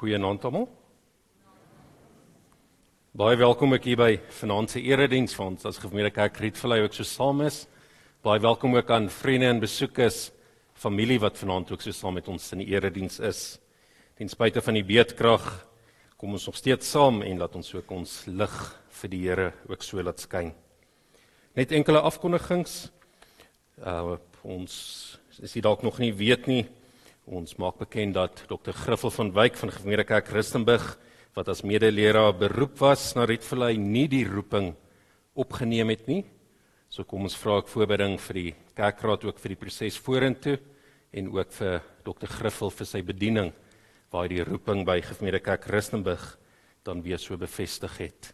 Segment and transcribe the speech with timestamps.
[0.00, 0.62] Goeienaand almal.
[3.12, 6.96] Baie welkom ek hier by vanaand se erediens van ons as Gemeente Kerk Rietvlei ook
[6.96, 7.66] so saam is.
[8.24, 10.30] Baie welkom ook aan vriende en besoekers,
[10.72, 13.42] familie wat vanaand ook so saam met ons in die erediens is.
[14.16, 15.44] Ten spyte van die beedkrag
[16.16, 18.58] kom ons nog steeds saam en laat ons ook ons lig
[19.02, 20.54] vir die Here ook so laat skyn.
[21.60, 22.86] Net enkele afkondigings.
[23.84, 24.16] Uh
[24.48, 24.72] ons
[25.44, 26.64] is dit dalk nog nie weet nie.
[27.30, 28.72] Ons maak bekend dat Dr.
[28.74, 30.96] Griffel van Wyk van Gemeente Kerk Rustenburg
[31.36, 34.72] wat as medeleraar beroep was na Rietvlei nie die roeping
[35.38, 36.24] opgeneem het nie.
[36.90, 40.56] So kom ons vra ek voorbereiding vir die kerkraad ook vir die proses vorentoe
[41.14, 41.76] en ook vir
[42.08, 42.26] Dr.
[42.32, 43.52] Griffel vir sy bediening
[44.10, 46.24] waar hy die roeping by Gemeente Kerk Rustenburg
[46.82, 48.32] dan weer so bevestig het.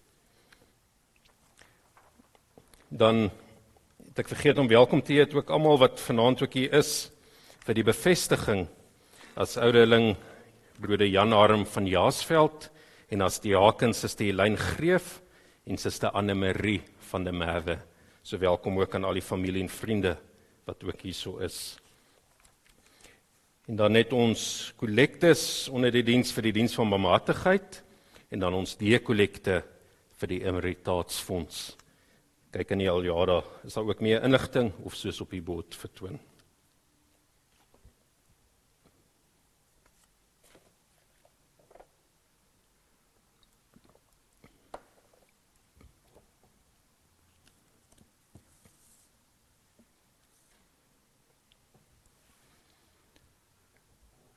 [2.88, 3.26] Dan
[4.08, 7.10] het ek vergeet om welkom te heet ook almal wat vanaand ook hier is
[7.68, 8.64] vir die bevestiging
[9.36, 10.14] as ouderling
[10.80, 12.70] broeder Jan Arm van Jaasveld
[13.12, 15.18] en as diaken Suster Helene Greef
[15.68, 17.76] en Suster Anne Marie van der Merwe.
[18.24, 20.14] So welkom ook aan al die familie en vriende
[20.64, 21.76] wat ook hierso is.
[23.68, 27.82] En dan net ons kollektes onder die diens vir die diens van barmhartigheid
[28.32, 29.58] en dan ons deekollekte
[30.16, 31.76] vir die emeritaatsfonds.
[32.56, 35.76] Kyk in die al jare is daar ook meer inligting of soos op die bord
[35.76, 36.16] vertoon.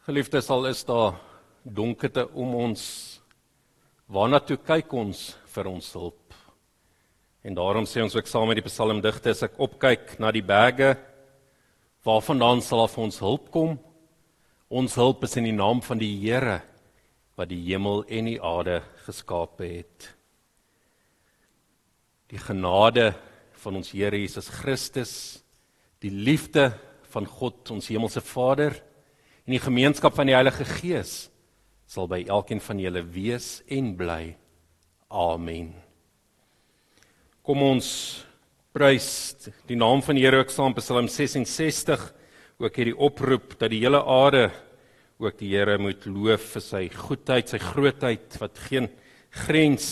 [0.10, 1.20] Geliefdes, al is daar
[1.62, 2.84] donkerte om ons,
[4.10, 5.20] waarna toe kyk ons
[5.54, 6.34] vir ons hulp?
[7.46, 10.96] En daarom sê ons ook saam met die psalmdigter, as ek opkyk na die berge,
[12.01, 13.78] waarvandaan sal af ons hulp kom?
[14.74, 16.58] Ons hulp is in die naam van die Here
[17.38, 20.10] wat die hemel en die aarde geskaap het.
[22.34, 23.12] Die genade
[23.62, 25.13] van ons Here Jesus Christus,
[26.01, 26.72] die liefde
[27.13, 28.82] van God, ons hemelse Vader,
[29.50, 31.13] en die gemeenskap van die Heilige Gees
[31.89, 34.36] sal by elkeen van julle wees en bly.
[35.10, 35.72] Amen.
[37.41, 37.88] Kom ons
[38.77, 39.10] prys
[39.65, 42.06] die naam van die Here ook saam Psalm 66
[42.62, 44.51] ook hierdie oproep dat die hele aarde
[45.18, 48.94] ook die Here moet loof vir sy goedheid, sy grootheid wat geen
[49.50, 49.89] grens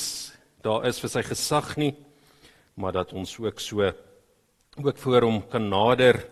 [0.62, 1.96] daar is vir sy gesag nie,
[2.78, 3.90] maar dat ons ook so
[4.78, 6.28] ook voor hom kan nader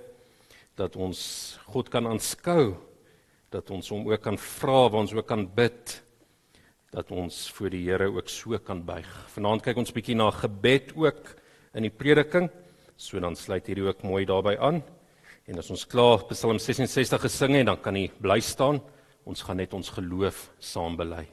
[0.77, 2.75] dat ons God kan aanskou
[3.55, 6.01] dat ons hom ook kan vra, waar ons ook kan bid
[6.95, 9.07] dat ons voor die Here ook so kan buig.
[9.33, 11.33] Vanaand kyk ons bietjie na gebed ook
[11.75, 12.47] in die prediking.
[12.95, 14.79] So dan sluit hierdie ook mooi daarbey aan.
[15.45, 18.79] En as ons klaar Psalm 66 gesing het, dan kan jy bly staan.
[19.27, 21.25] Ons gaan net ons geloof saam bely.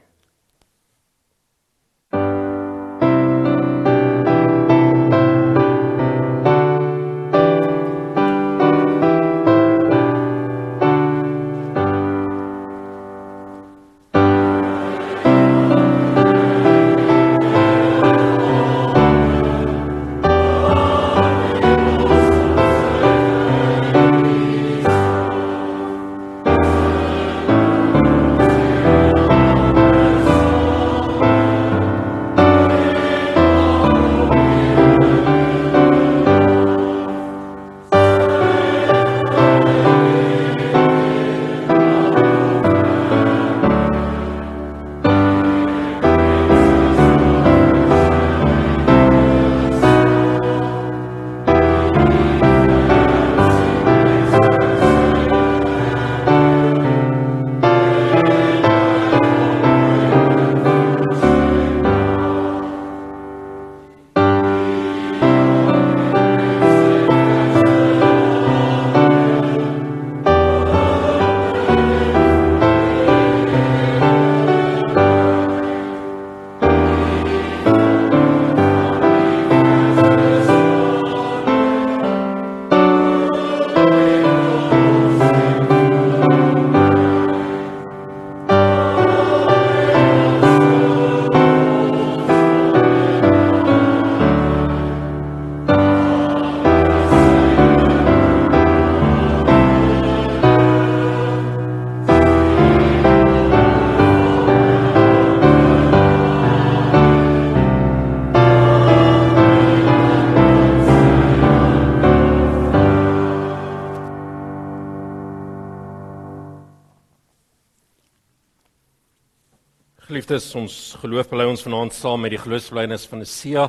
[120.22, 123.64] Geliefdes, ons geloof bely ons vanaand saam met die geloofsbelijdenis van Sia.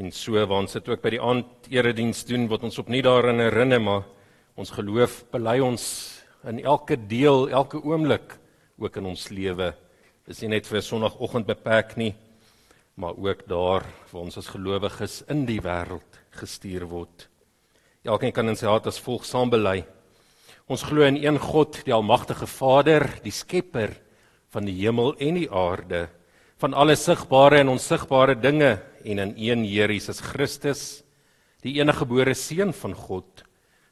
[0.00, 3.42] En so waar ons dit ook by die aand erediens doen, word ons opnuut daarin
[3.42, 4.06] herinner, maar
[4.56, 5.84] ons geloof bely ons
[6.48, 8.38] in elke deel, elke oomblik
[8.80, 9.66] ook in ons lewe.
[10.24, 12.14] Dis nie net vir Sondagoggend beperk nie,
[12.96, 17.26] maar ook daar waar ons as gelowiges in die wêreld gestuur word.
[18.08, 19.82] Elkeen kan in sy hart as volg saam bely.
[20.64, 23.92] Ons glo in een God, die almagtige Vader, die Skepper
[24.52, 26.06] van die hemel en die aarde,
[26.60, 31.02] van alle sigbare en onsigbare dinge en in een Here Jesus Christus,
[31.64, 33.44] die enige gebore seun van God,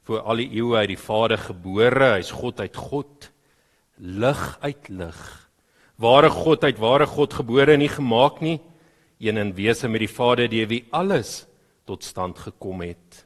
[0.07, 3.31] voor al die eeue uit die Vader gebore, hy's God uit God,
[3.99, 5.21] lig uit lig.
[6.01, 8.59] Ware God uit ware God gebore en nie gemaak nie,
[9.21, 11.45] een in wese met die Vader deur wie alles
[11.85, 13.25] tot stand gekom het.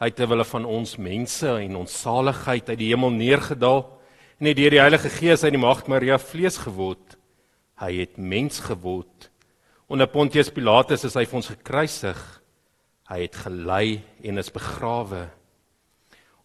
[0.00, 3.84] Hy het terwyl van ons mense en ons saligheid uit die hemel neergedaal
[4.36, 7.16] en het deur die Heilige Gees uit die Maagd Maria vlees geword.
[7.80, 9.30] Hy het mens geword.
[9.88, 12.20] Onder Pontius Pilatus is hy vir ons gekruisig.
[13.08, 15.26] Hy het gelei en is begrawe.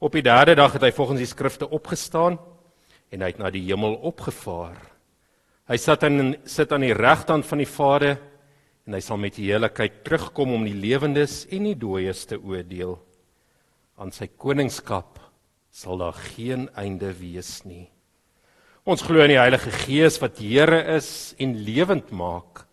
[0.02, 2.40] Op die derde dag het hy volgens die skrifte opgestaan
[3.12, 4.78] en hy het na die hemel opgevaar.
[5.68, 8.16] Hy sit aan sit aan die regterkant van die Vader
[8.88, 12.96] en hy sal met die heiligheid terugkom om die lewendes en die dooies te oordeel.
[14.00, 15.21] Aan sy koningskap
[15.72, 17.88] sal daar geen einde wees nie.
[18.84, 22.66] Ons glo in die Heilige Gees wat Here is en lewend maak.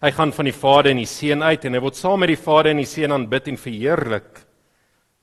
[0.00, 2.40] Hy gaan van die Vader en die Seun uit en hy word saam met die
[2.40, 4.40] Vader en die Seun aanbid en verheerlik.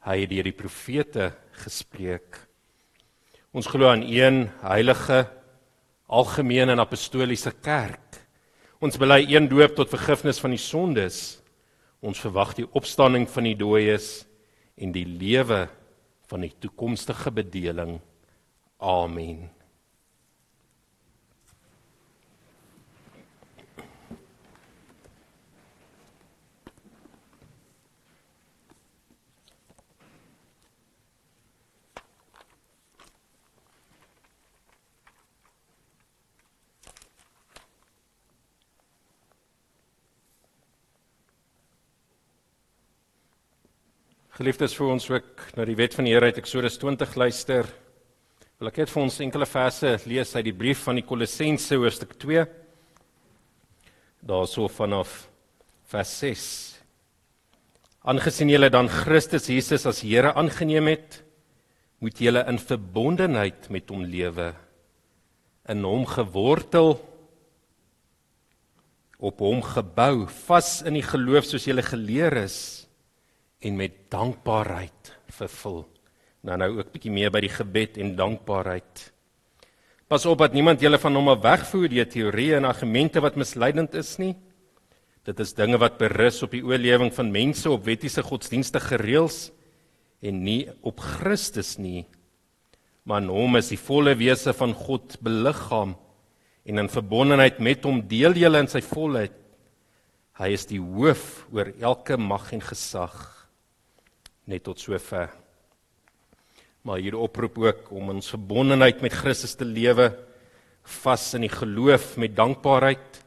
[0.08, 1.32] Hy het deur die profete
[1.66, 2.38] gespreek.
[3.52, 5.26] Ons glo aan een heilige
[6.08, 8.22] algemene en apostoliese kerk.
[8.80, 11.42] Ons bely een doop tot vergifnis van die sondes.
[12.00, 14.22] Ons verwag die opstanding van die dooies
[14.78, 15.66] en die lewe
[16.28, 18.00] van die toekomstige bedeling.
[18.78, 19.57] Amen.
[44.38, 47.66] Geliefdes vir ons ook na die wet van die Here uit Eksodus 20 luister.
[48.62, 52.14] Wil ek net vir ons enkele verse lees uit die brief van die Kolossense hoofstuk
[52.22, 52.44] 2.
[54.30, 55.24] Daarso vanaf
[55.90, 56.46] vers 6.
[58.14, 61.24] Aangesien julle dan Christus Jesus as Here aangeneem het,
[61.98, 64.52] moet julle in verbondenheid met hom lewe.
[65.66, 67.00] In hom gewortel
[69.18, 72.87] op hom gebou, vas in die geloof soos julle geleer is
[73.60, 75.86] en met dankbaarheid vervul.
[76.46, 79.08] Nou nou ook bietjie meer by die gebed en dankbaarheid.
[80.08, 83.98] Pas op dat niemand julle van hom af wegvoer deur teorieë en argumente wat misleidend
[84.00, 84.36] is nie.
[85.28, 89.50] Dit is dinge wat berus op die oorlewing van mense op wettiese godsdienstige reëls
[90.24, 92.06] en nie op Christus nie.
[93.04, 95.98] Maar in hom is die volle wese van God beliggaam
[96.68, 99.36] en in verbondenheid met hom deel julle in sy volheid.
[100.38, 103.37] Hy is die hoof oor elke mag en gesag
[104.48, 105.30] net tot sover.
[106.88, 110.10] Maar hier oproep ook om ons verbondenheid met Christus te lewe
[111.04, 113.20] vas in die geloof met dankbaarheid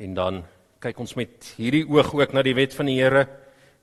[0.00, 0.40] en dan
[0.80, 3.26] kyk ons met hierdie oog ook na die wet van die Here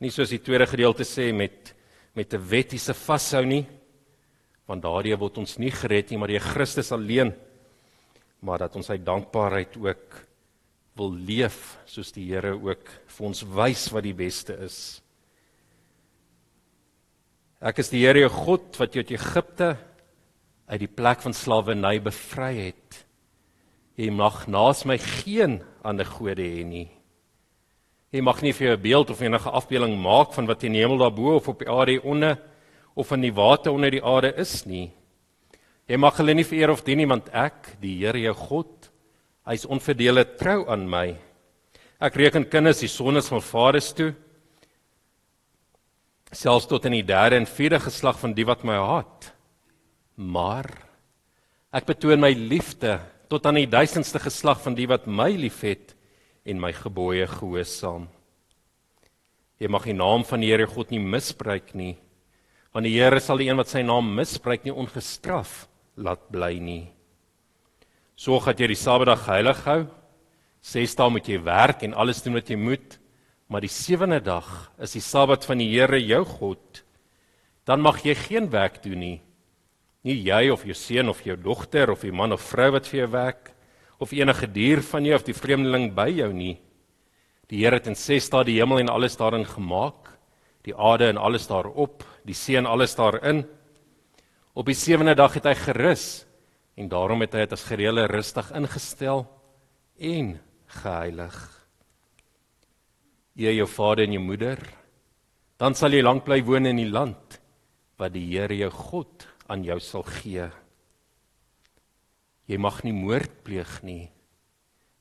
[0.01, 1.73] nie soos die tweede gedeelte sê met
[2.15, 3.65] met 'n wettiese vashou nie
[4.65, 7.33] want daardie word ons nie gered nie maar deur Christus alleen
[8.39, 10.25] maar dat ons uit dankbaarheid ook
[10.95, 15.01] wil leef soos die Here ook vir ons wys wat die beste is.
[17.63, 19.75] Ek is die Here jou God wat jou uit Egipte
[20.67, 22.97] uit die plek van slawerny bevry het.
[23.95, 26.89] Jy mag naas my geen ander gode hê nie.
[28.11, 30.99] Jy mag nie vir jou beeld of enige afbeelding maak van wat in die hemel
[30.99, 32.35] daarbo of op die aarde onder
[32.95, 34.89] of in die water onder die aarde is nie.
[35.87, 38.89] Jy mag hulle nie vereer of dien nie want ek, die Here jou God,
[39.47, 41.07] hy's onverdeelde trou aan my.
[42.03, 44.11] Ek reken kinders die sondes van vaders toe
[46.31, 49.31] selfs tot in die derde en vierde geslag van die wat my haat.
[50.15, 50.69] Maar
[51.75, 55.95] ek betoon my liefde tot aan die duisendste geslag van die wat my liefhet
[56.45, 58.07] en my gebooie gehoorsaam.
[59.59, 61.95] Jy mag die naam van die Here God nie misbruik nie,
[62.75, 66.83] want die Here sal die een wat sy naam misbruik nie ongestraf laat bly nie.
[68.15, 69.81] Sorg dat jy die Saterdag heilig hou.
[70.63, 72.97] Ses dae moet jy werk en alles doen wat jy moet.
[73.47, 76.81] Maar die sewende dag is die Sabbat van die Here jou God.
[77.65, 79.17] Dan mag jy geen werk doen nie.
[80.05, 83.03] Nie jy of jou seun of jou dogter of die man of vrou wat vir
[83.03, 83.51] jou werk
[84.01, 86.57] of enige dier van jou of die vreemdeling by jou nie.
[87.49, 90.09] Die Here het in 6 dae die hemel en alles daarin gemaak,
[90.65, 93.43] die aarde en alles daarop, die see en alles daarin.
[94.57, 96.25] Op die sewende dag het hy gerus
[96.75, 99.27] en daarom het hy dit as gereelde rustig ingestel
[100.01, 100.39] en
[100.81, 101.54] geheilig.
[103.35, 104.61] Jy jou vader en jou moeder,
[105.59, 107.39] dan sal jy lank bly woon in die land
[107.99, 110.47] wat die Here jou God aan jou sal gee.
[112.47, 114.07] Jy mag nie moord pleeg nie.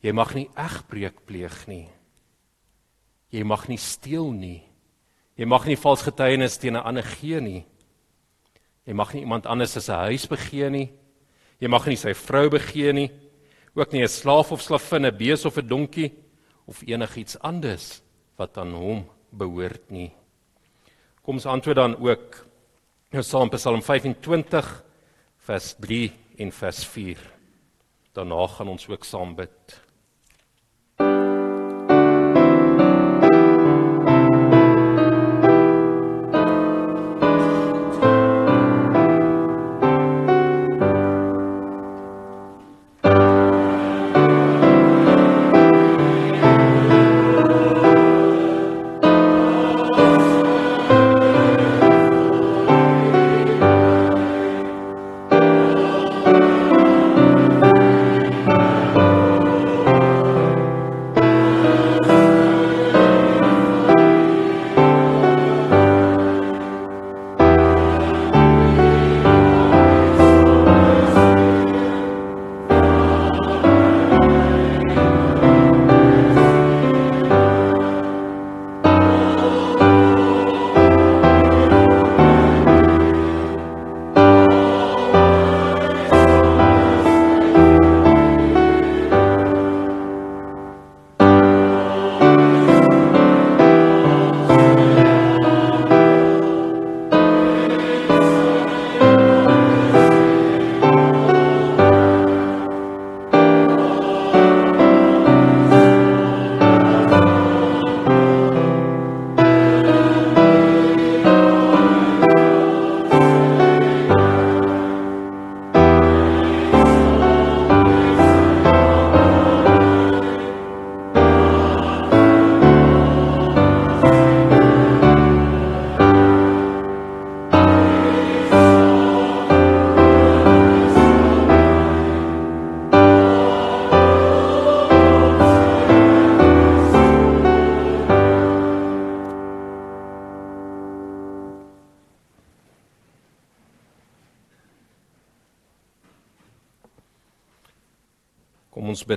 [0.02, 1.86] Jy mag nie egbreek pleeg nie.
[3.30, 4.62] Jy mag nie steel nie.
[5.38, 7.64] Jy mag nie vals getuienis teen 'n ander gee nie.
[8.86, 10.92] Jy mag nie iemand anders as 'n huis begee nie.
[11.60, 13.10] Jy mag nie sy vrou begee nie.
[13.74, 16.12] Ook nie 'n slaaf of slavin, 'n bees of 'n donkie
[16.66, 18.03] of enigiets anders
[18.36, 20.10] wat aan hom behoort nie.
[21.22, 22.40] Kom ons antwoord dan ook
[23.14, 24.72] nou saam Psalm 25
[25.46, 27.34] vers 3 en vers 4
[28.14, 29.80] daarna gaan ons ook saam bid.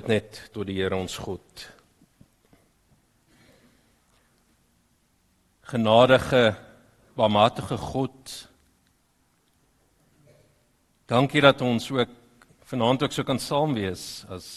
[0.08, 1.64] Bid net tot die Here ons God.
[5.68, 6.54] Genadige,
[7.12, 8.32] barmhartige God.
[11.12, 12.14] Dankie dat ons ook
[12.70, 14.48] vanaand ook so kan saam wees as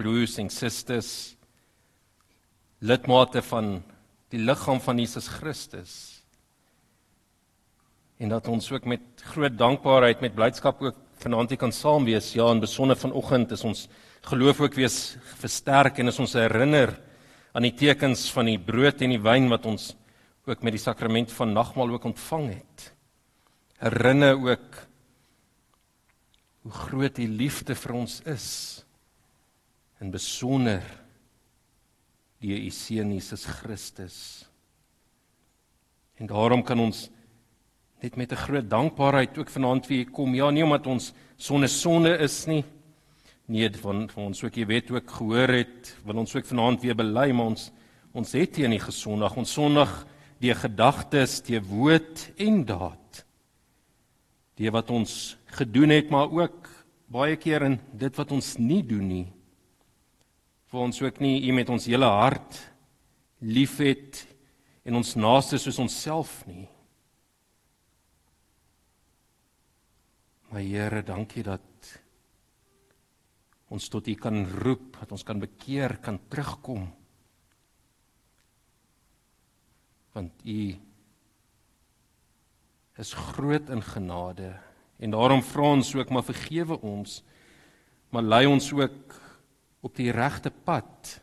[0.00, 1.36] broers en susters
[2.80, 3.82] lidmate van
[4.32, 5.92] die liggaam van Jesus Christus.
[8.16, 12.32] En dat ons ook met groot dankbaarheid met blydskap ook vanaand hier kan saam wees.
[12.32, 13.88] Ja, in besonder vanoggend is ons
[14.26, 14.90] geloof ook weer
[15.38, 16.96] versterk en is ons herinner
[17.54, 19.92] aan die tekens van die brood en die wyn wat ons
[20.46, 22.90] ook met die sakrament van nagmaal ook ontvang het.
[23.78, 24.80] Herinner ook
[26.66, 28.48] hoe groot die liefde vir ons is
[30.02, 30.82] en besonder
[32.42, 34.18] die u seun Jesus Christus.
[36.18, 37.06] En daarom kan ons
[38.02, 40.34] net met 'n groot dankbaarheid ook vanaand weer kom.
[40.34, 42.64] Ja, nie omdat ons sonne sonde is nie,
[43.46, 46.96] nie van van ons ook jy weet ook gehoor het wil ons ook vanaand weer
[46.98, 47.70] bely maar ons
[48.16, 49.92] ons het teen die gesondag ons sondig
[50.42, 53.22] die gedagtes die woord en daad.
[54.56, 56.68] Die wat ons gedoen het maar ook
[57.12, 59.26] baie keer in dit wat ons nie doen nie.
[60.72, 62.58] Vir ons ook nie u met ons hele hart
[63.40, 64.24] liefhet
[64.86, 66.66] en ons naaste soos onsself nie.
[70.52, 71.65] My Here dankie dat
[73.72, 76.86] ons tot U kan roep, dat ons kan bekeer, kan terugkom.
[80.14, 80.60] Want U
[82.96, 84.54] is groot in genade
[84.96, 87.18] en daarom vra ons ook maar vergewe ons,
[88.08, 89.16] maar lei ons ook
[89.84, 91.18] op die regte pad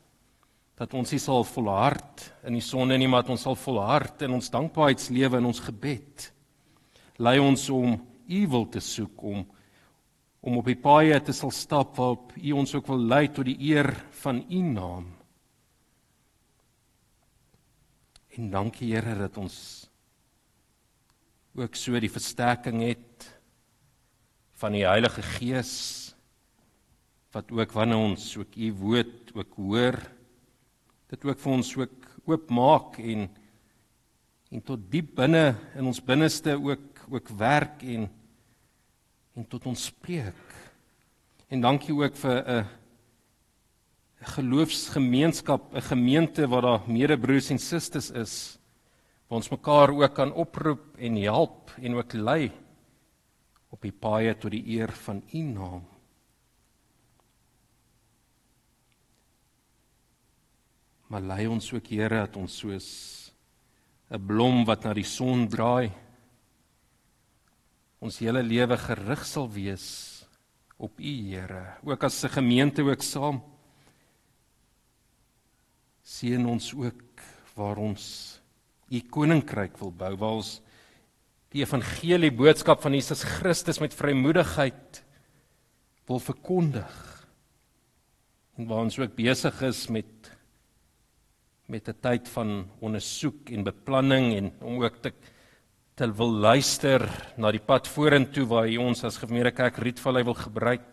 [0.77, 4.33] dat ons nie sal volhard in die sonde nie, maar dat ons sal volhard in
[4.35, 6.29] ons dankbaarheidslewe en ons gebed.
[7.21, 9.43] Lei ons om U wil te soek om
[10.43, 13.55] om op die paaie te sal stap waarop U ons ook wil lei tot die
[13.71, 13.87] eer
[14.19, 15.07] van U naam.
[18.35, 19.57] En dankie Here dat ons
[21.55, 23.27] ook so die versterking het
[24.59, 25.75] van die Heilige Gees
[27.33, 29.99] wat ook wanneer ons ook U woord ook hoor
[31.13, 33.29] dit ook vir ons ook oopmaak en
[34.53, 38.09] en tot diep binne in ons binneste ook ook werk en
[39.33, 40.55] en tot ons spreek.
[41.49, 42.67] En dankie ook vir 'n
[44.23, 48.59] geloofsgemeenskap, 'n gemeente waar daar medebroers en susters is
[49.27, 52.51] waar ons mekaar ook kan oproep en help en ook lei
[53.69, 55.87] op die paaie tot die eer van U naam.
[61.07, 63.33] Maar lei ons ook Here dat ons soos
[64.09, 65.91] 'n blom wat na die son draai
[68.03, 69.87] ons hele lewe gerig sal wees
[70.75, 71.79] op U Here.
[71.87, 73.41] Ook as 'n gemeente ook saam.
[76.03, 77.21] Sien ons ook
[77.55, 78.41] waar ons
[78.91, 80.61] U koninkryk wil bou waar ons
[81.51, 85.03] die evangelie boodskap van Jesus Christus met vrymoedigheid
[86.05, 87.27] wil verkondig.
[88.57, 90.31] En waar ons ook besig is met
[91.67, 95.13] met 'n tyd van ondersoek en beplanning en om ook te
[95.93, 97.05] te wil luister
[97.37, 100.87] na die pad vorentoe waar hy ons as gemeente kerk Rietvallei wil gebruik.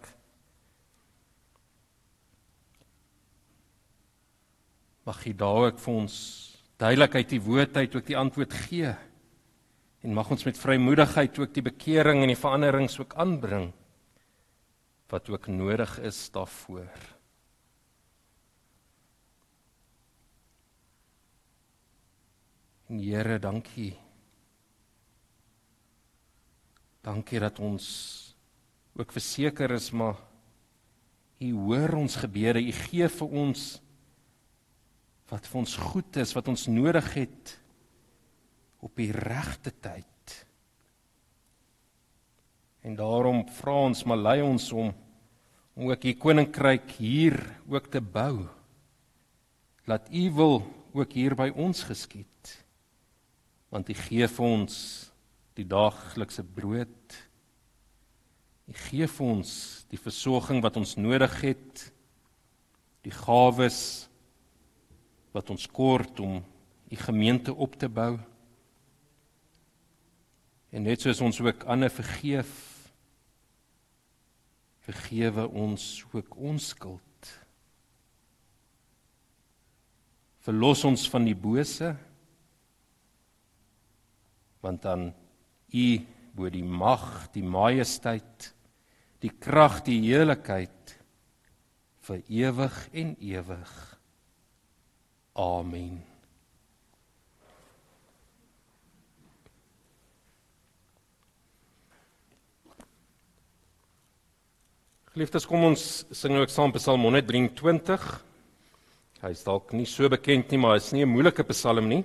[5.09, 6.17] Mag hy daar ook vir ons
[6.81, 8.93] duidelikheid die woord uit ook die antwoord gee.
[10.05, 13.71] En mag ons met vrymoedigheid ook die bekering en die veranderings ook aanbring
[15.11, 16.93] wat ook nodig is daarvoor.
[22.91, 24.10] En Here, dankie.
[27.01, 27.87] Dankie dat ons
[28.99, 30.19] ook verseker is maar
[31.41, 32.61] U hoor ons gebede.
[32.61, 33.81] U gee vir ons
[35.31, 37.53] wat vir ons goed is, wat ons nodig het
[38.85, 40.35] op die regte tyd.
[42.85, 44.93] En daarom vra ons maar lei ons om
[45.81, 47.39] om ook U koninkryk hier
[47.71, 48.45] ook te bou.
[49.89, 50.59] Laat U wil
[50.93, 52.27] ook hier by ons geskied
[53.71, 54.77] want U gee vir ons
[55.61, 57.17] die daaglikse brood.
[58.71, 59.53] U gee vir ons
[59.91, 61.85] die versorging wat ons nodig het,
[63.05, 64.09] die gawes
[65.35, 66.41] wat ons kort om
[66.91, 68.17] U gemeente op te bou.
[70.75, 72.51] En net soos ons ook ander vergeef,
[74.83, 77.31] vergewe ons ook ons skuld.
[80.43, 81.95] Verlos ons van die bose
[84.61, 85.07] want dan
[85.73, 86.01] u
[86.35, 88.53] bo die mag, die majesteit,
[89.21, 90.95] die krag, die heiligheid
[92.07, 93.75] vir ewig en ewig.
[95.37, 96.01] Amen.
[105.11, 108.05] Geliefdes, kom ons sing nou saam Psalm 123.
[109.21, 112.05] Hy is dalk nie so bekend nie, maar hy is nie 'n moeilike Psalm nie.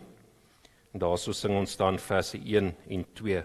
[0.95, 3.43] Daarso sing ons dan verse 1 en 2.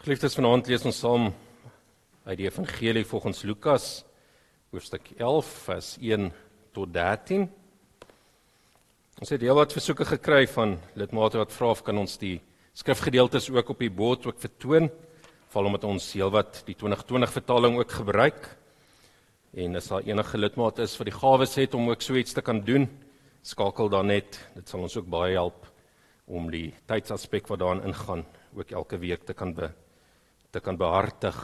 [0.00, 1.26] Geliefdes vanaand lees ons saam
[2.24, 3.88] uit die Evangelie volgens Lukas
[4.72, 6.30] hoofstuk 11 vers 1
[6.72, 7.42] tot 13.
[9.20, 12.38] Ons het heelwat versoeke gekry van lidmate wat vra of kan ons die
[12.80, 14.88] skrifgedeeltes ook op die bord ook vertoon,
[15.52, 18.48] veral omdat ons heelwat die 2020 vertaling ook gebruik.
[19.52, 22.46] En as daar enige lidmate is wat die gawes het om ook so iets te
[22.48, 22.88] kan doen,
[23.44, 24.40] skakel dan net.
[24.56, 25.68] Dit sal ons ook baie help
[26.24, 28.24] om die tydsaspek wat daarin ingaan
[28.56, 29.68] ook elke week te kan be
[30.50, 31.36] te kan behartig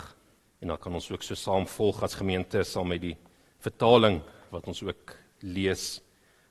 [0.60, 3.16] en dan kan ons ook so saam volg as gemeente saam met die
[3.62, 6.00] vertaling wat ons ook lees.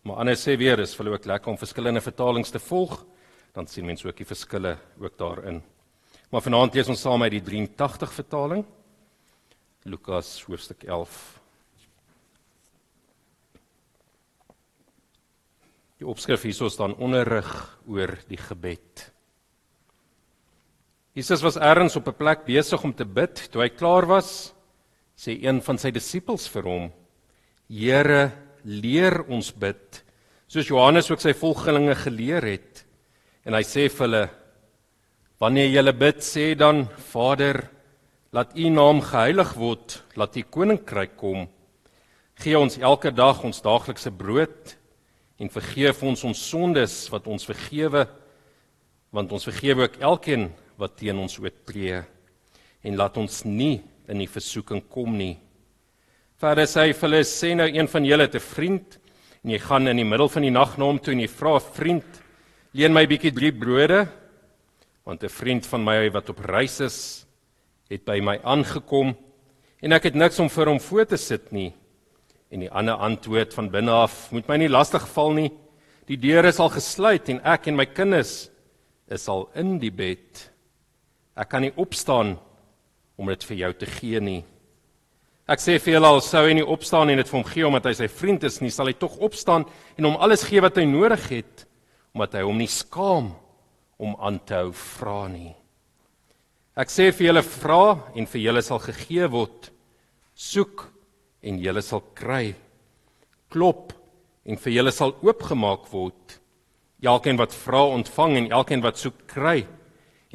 [0.06, 3.00] Maar anders sê weer, is vir ook lekker om verskillende vertalings te volg,
[3.56, 5.64] dan sien mense ook die verskille ook daarin.
[6.30, 8.66] Maar vanaand lees ons saam uit die 83 vertaling.
[9.86, 11.18] Lukas hoofstuk 11.
[16.02, 17.50] Die opskrif hierso staan onderrig
[17.88, 19.15] oor die gebed.
[21.16, 23.52] Jesus was ergens op 'n plek besig om te bid.
[23.52, 24.54] Toe hy klaar was,
[25.16, 26.92] sê een van sy disippels vir hom:
[27.70, 28.32] "Here,
[28.64, 30.04] leer ons bid,
[30.48, 32.86] soos Johannes ook sy volgelinge geleer het."
[33.46, 34.30] En hy sê vir hulle:
[35.40, 37.70] "Wanneer julle bid, sê dan: Vader,
[38.32, 41.48] laat U naam geheilig word, laat U koninkryk kom.
[42.36, 44.76] Gee ons elke dag ons daaglikse brood
[45.40, 48.08] en vergeef ons ons sondes wat ons vergewe,
[49.12, 52.02] want ons vergewe ook elkeen wat teen ons oortree
[52.86, 55.38] en laat ons nie in die versoeking kom nie.
[56.40, 59.00] Verder sê hy vir hulle sê nou een van julle 'n vriend
[59.44, 61.60] en jy gaan in die middel van die nag na hom toe en jy vra
[61.60, 62.22] vriend
[62.74, 64.08] leen my bietjie drie brode
[65.06, 67.26] want 'n vriend van my wat op reis is
[67.90, 69.16] het by my aangekom
[69.82, 71.74] en ek het niks om vir hom voor te sit nie.
[72.52, 75.52] En die ander antwoord van binne af moet my nie lastig val nie.
[76.08, 78.50] Die deure is al gesluit en ek en my kinders
[79.08, 80.55] is al in die bed
[81.36, 82.38] Ek kan nie opstaan
[83.20, 84.42] om dit vir jou te gee nie.
[85.46, 87.90] Ek sê vir julle al sou hy nie opstaan en dit vir hom gee omdat
[87.92, 89.68] hy sy vriend is nie, sal hy tog opstaan
[90.00, 91.68] en hom alles gee wat hy nodig het
[92.16, 93.34] omdat hy hom nie skaam
[94.00, 95.52] om aan te hou vra nie.
[96.76, 97.84] Ek sê vir julle vra
[98.16, 99.70] en vir julle sal gegee word.
[100.36, 100.88] Soek
[101.46, 102.56] en julle sal kry.
[103.52, 103.94] Klop
[104.48, 106.40] en vir julle sal oopgemaak word.
[107.06, 109.60] Elkeen wat vra ontvang en elkeen wat soek kry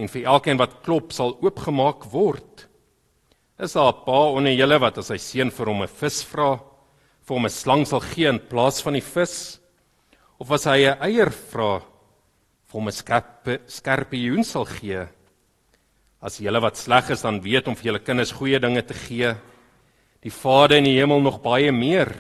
[0.01, 2.67] en vir elkeen wat klop sal oopgemaak word.
[3.61, 6.57] Is daar 'n pa onder julle wat as sy seun vir hom 'n vis vra,
[7.27, 9.61] vir hom 'n slang sal gee in plaas van die vis?
[10.41, 11.81] Of as hy 'n eier vra,
[12.67, 15.07] vir hom 'n skerp skorpioen sal gee?
[16.23, 19.37] As julle wat sleg is dan weet om vir julle kinders goeie dinge te gee,
[20.23, 22.15] die Vader in die hemel nog baie meer.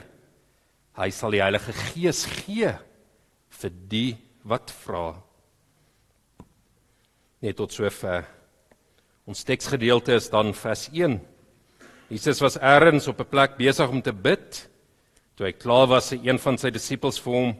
[0.96, 2.78] Hy sal die Heilige Gees gee
[3.48, 5.22] vir die wat vra
[7.40, 8.26] net tot sover.
[9.28, 11.18] Ons teksgedeelte is dan vers 1.
[12.10, 14.68] Jesus was eers op 'n plek besig om te bid.
[15.36, 17.56] Toe hy klaar was, sê een van sy disippels vir hom: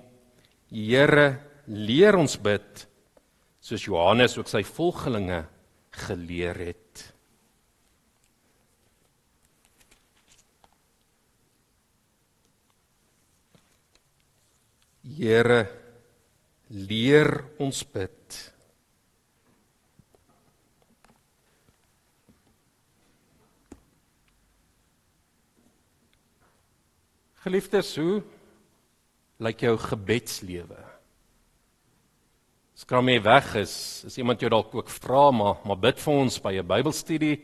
[0.71, 2.87] "Here, leer ons bid
[3.61, 5.47] soos Johannes ook sy volgelinge
[5.91, 7.13] geleer het."
[15.03, 15.69] Here,
[16.69, 18.53] leer ons bid.
[27.41, 28.19] Geliefdes, hoe
[29.41, 30.77] lyk jou gebedslewe?
[32.77, 33.73] Skram jy weg is,
[34.05, 37.39] is iemand jou dalk ook vra maar maar bid vir ons by 'n Bybelstudie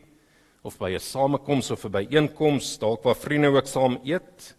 [0.61, 4.55] of by 'n samekoms of 'n byeenkoms, dalk waar vriende ook saam eet?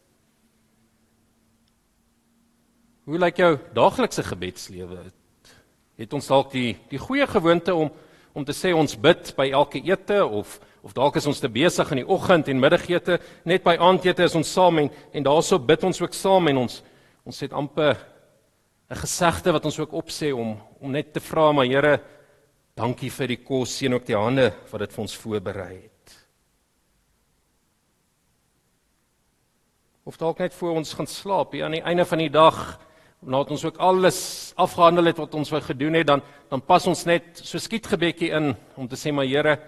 [3.05, 5.13] Hoe lyk jou daaglikse gebedslewe?
[5.97, 7.93] Het ons dalk die die goeie gewoonte om
[8.35, 11.91] om te sê ons bid by elke ete of of dalk is ons te besig
[11.91, 15.85] in die oggend en middagete, net by aandete is ons saam en en daarso bid
[15.85, 16.83] ons ook saam en ons
[17.29, 17.97] ons het amper
[18.91, 22.01] 'n gesegde wat ons ook opsê om om net te vra maar Here,
[22.75, 26.29] dankie vir die kos, seën ook die hande wat dit vir ons voorberei het.
[30.05, 32.79] Of dalk net voor ons gaan slaap, hier aan die einde van die dag
[33.21, 34.19] nadat ons ook alles
[34.57, 38.55] afgehandel het wat ons wou gedoen het, dan dan pas ons net so skietgebedjie in
[38.77, 39.59] om te sê maar Here,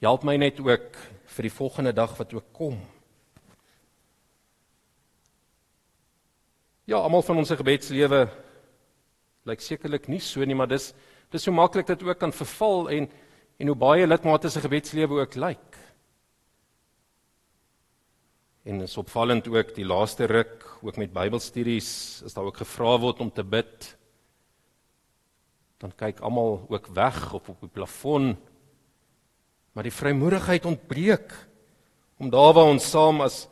[0.00, 0.96] help my net ook
[1.34, 2.78] vir die volgende dag wat ook kom.
[6.88, 8.24] Ja, almal van ons gebedslewe
[9.48, 10.90] lyk sekerlik nie so nie, maar dis
[11.30, 13.10] dis so maklik dat ook kan verval en
[13.60, 15.76] en hoe baie lidmate se gebedslewe ook lyk.
[18.64, 23.20] En is opvallend ook die laaste ruk ook met Bybelstudies is daar ook gevra word
[23.20, 23.96] om te bid.
[25.80, 28.32] Dan kyk almal ook weg op op die plafon
[29.72, 31.32] Maar die vrymoedigheid ontbreek
[32.18, 33.46] om daar waar ons saam as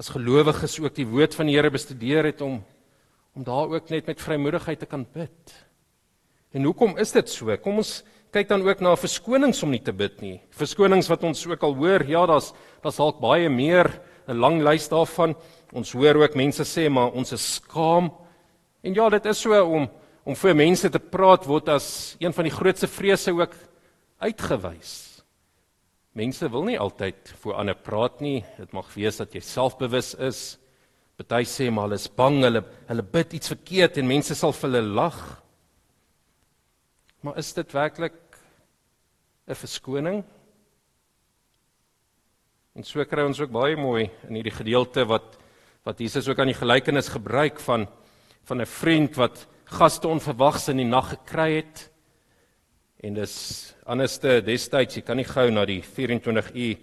[0.00, 2.62] as gelowiges ook die woord van die Here bestudeer het om
[3.32, 5.52] om daar ook net met vrymoedigheid te kan bid.
[6.52, 7.54] En hoekom is dit so?
[7.56, 8.02] Kom ons
[8.32, 10.36] kyk dan ook na verskonings om nie te bid nie.
[10.56, 12.52] Verskonings wat ons ook al hoor, ja, daar's
[12.84, 13.88] daar's dalk baie meer
[14.28, 15.34] 'n lang lys daarvan.
[15.72, 18.12] Ons hoor ook mense sê maar ons is skaam.
[18.82, 19.88] En ja, dit is so om
[20.24, 23.54] om voor mense te praat word as een van die grootste vrese ook
[24.22, 25.22] uitgewys.
[26.12, 28.42] Mense wil nie altyd voor ander praat nie.
[28.58, 30.42] Dit mag wees dat jy selfbewus is.
[31.16, 34.70] Party sê maar hulle is bang, hulle hulle bid iets verkeerd en mense sal vir
[34.70, 35.18] hulle lag.
[37.22, 38.18] Maar is dit werklik
[39.46, 40.24] 'n verskoning?
[42.74, 45.38] En so kry ons ook baie mooi in hierdie gedeelte wat
[45.84, 47.86] wat Jesus ook aan die gelykenis gebruik van
[48.44, 51.91] van 'n vriend wat gaste onverwags in die nag gekry het.
[53.02, 53.32] En dis
[53.90, 56.82] anderste destyds, jy kan nie gou na die 24 uur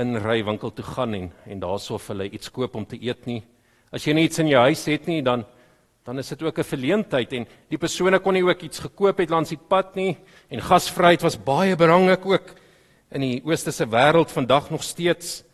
[0.00, 3.42] inry winkel toe gaan en en daarso vir hulle iets koop om te eet nie.
[3.92, 5.44] As jy niks in jou huis het nie, dan
[6.04, 9.30] dan is dit ook 'n verleentheid en die persone kon nie ook iets gekoop het
[9.30, 10.16] langs die pad nie
[10.50, 12.54] en gasvryheid was baie belangrik ook
[13.10, 15.44] in die oosterse wêreld vandag nog steeds.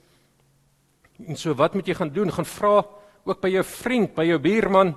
[1.27, 2.33] En so wat moet jy gaan doen?
[2.33, 2.85] Gaan vra
[3.25, 4.95] ook by jou vriend, by jou buurman.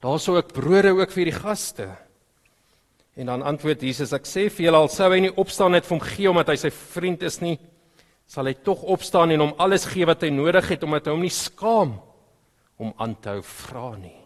[0.00, 2.11] Daar sou ook brode ook vir die gaste.
[3.16, 5.96] En dan antwoord Jesus: Ek sê vir julle al sou hy nie opstaan net vir
[5.96, 7.58] hom gee omdat hy sy vriend is nie,
[8.26, 11.24] sal hy tog opstaan en hom alles gee wat hy nodig het omdat hy hom
[11.26, 11.98] nie skaam
[12.80, 14.16] om aan te hou vra nie.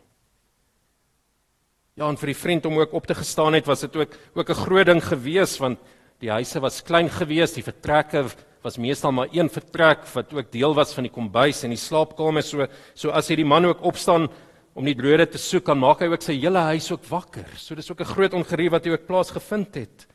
[1.96, 4.50] Ja, en vir die vriend om ook op te gestaan het, was dit ook ook
[4.50, 5.78] 'n groot ding gewees want
[6.20, 8.24] die huise was klein gewees, die vertrekke
[8.62, 12.42] was meestal maar een vertrek wat ook deel was van die kombuis en die slaapkamer
[12.42, 14.28] so so as hy die man ook opstaan
[14.76, 17.48] om die brode te soek, dan maak hy ook sy hele huis ook wakker.
[17.56, 20.06] So dis ook 'n groot ongerief wat hy ook plaas gevind het.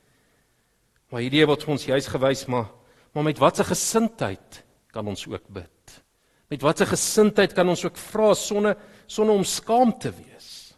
[1.10, 2.70] Maar hierdie word ons juis gewys maar
[3.14, 6.02] maar met watter gesindheid kan ons ook bid?
[6.48, 10.74] Met watter gesindheid kan ons ook vra sonder sonder om skaam te wees?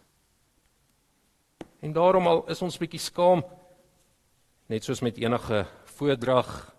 [1.79, 3.43] En daarom al is ons bietjie skaam
[4.67, 6.75] net soos met enige voordrag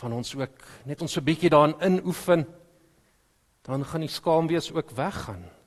[0.00, 2.46] van ons ook net ons so bietjie daarin inoefen
[3.62, 5.59] dan gaan die skaam wees ook weggaan.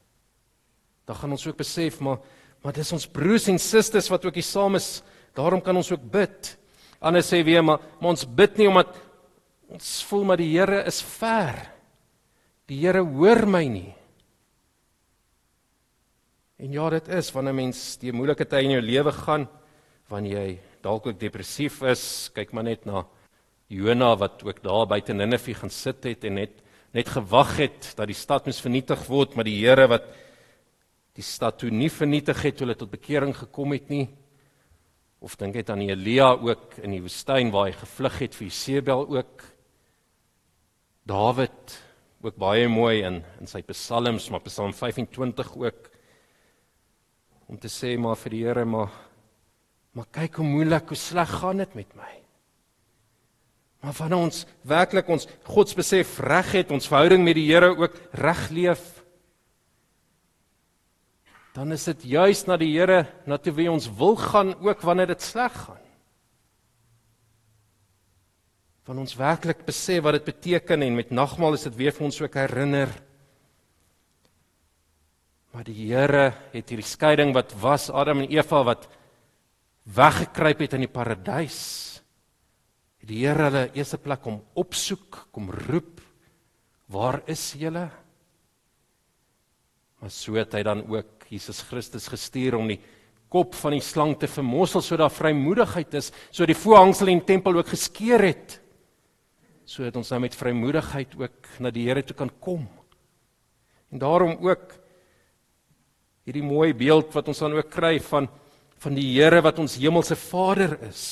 [1.06, 2.22] Dan gaan ons ook besef maar
[2.64, 5.02] maar dis ons broers en susters wat ook hier saam is.
[5.36, 6.54] Daarom kan ons ook bid.
[7.04, 8.96] Anders sê weer maar, maar ons bid nie omdat
[9.68, 11.60] ons voel maar die Here is ver.
[12.72, 13.92] Die Here hoor my nie.
[16.64, 19.50] En ja, dit is wanneer mens die moeilike tye in jou lewe gaan,
[20.08, 20.52] wanneer jy
[20.86, 23.04] dalk ook depressief is, kyk maar net na
[23.74, 26.62] Jona wat ook daar buite Ninive gaan sit het en net
[26.94, 30.06] net gewag het dat die stad moes vernietig word, maar die Here wat
[31.14, 34.08] die stad toe nie vernietig het toe hulle tot bekering gekom het nie.
[35.24, 39.06] Of dink dit aan Elia ook in die woestyn waar hy gevlug het vir Jezebel
[39.14, 39.46] ook.
[41.08, 41.78] Dawid
[42.24, 45.90] ook baie mooi in in sy psalms, maar Psalm 25 ook
[47.52, 48.92] om te sê maar vir die Here maar
[49.94, 52.14] maar kyk hoe moeilik hoe sleg gaan dit met my.
[53.84, 58.48] Maar wanneer ons werklik ons godsbesef reg het, ons verhouding met die Here ook reg
[58.50, 59.03] leef,
[61.54, 65.14] dan is dit juis na die Here na toe wie ons wil gaan ook wanneer
[65.14, 65.82] dit sleg gaan.
[68.84, 72.22] Van ons werklik besef wat dit beteken en met nagmaal is dit weer vir ons
[72.22, 72.92] ook herinner
[75.54, 78.88] Maar die Here het hierdie skeiding wat was Adam en Eva wat
[79.94, 81.60] weggekruip het in die paradys.
[83.04, 86.02] Het die Here hulle eerste plek om opsoek, kom roep.
[86.90, 87.86] Waar is julle?
[90.02, 92.80] Maar so het hy dan ook Jesus Christus gestuur om die
[93.34, 97.32] kop van die slang te vermossel sodat daar vrymoedigheid is, sodat die voorhangsel in die
[97.34, 98.60] tempel ook geskeur het.
[99.66, 102.68] Sodat ons nou met vrymoedigheid ook na die Here toe kan kom.
[103.94, 104.78] En daarom ook
[106.28, 108.30] hierdie mooi beeld wat ons dan ook kry van
[108.84, 111.04] van die Here wat ons hemelse Vader is.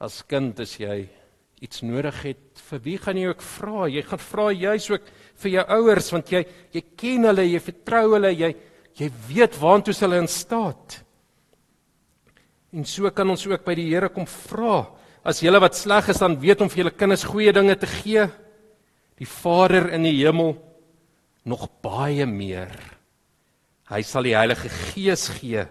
[0.00, 1.08] As kind as jy
[1.60, 3.84] iets nodig het, vir wie gaan jy ook vra?
[3.92, 5.08] Jy gaan vra juis ook
[5.42, 6.40] vir jou ouers want jy
[6.72, 8.54] jy ken hulle, jy vertrou hulle, jy
[9.00, 11.00] jy weet waantoe hulle in staat.
[12.72, 14.84] En so kan ons ook by die Here kom vra.
[15.26, 18.26] As jy wat sleg is, dan weet om vir julle kinders goeie dinge te gee.
[19.20, 20.54] Die Vader in die hemel
[21.44, 22.72] nog baie meer.
[23.90, 25.66] Hy sal die Heilige Gees gee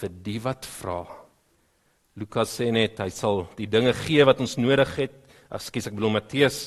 [0.00, 1.21] vir die wat vra.
[2.18, 5.14] Lukas sê net hy sal die dinge gee wat ons nodig het.
[5.52, 6.58] Ekskuus, ek bedoel Matteus.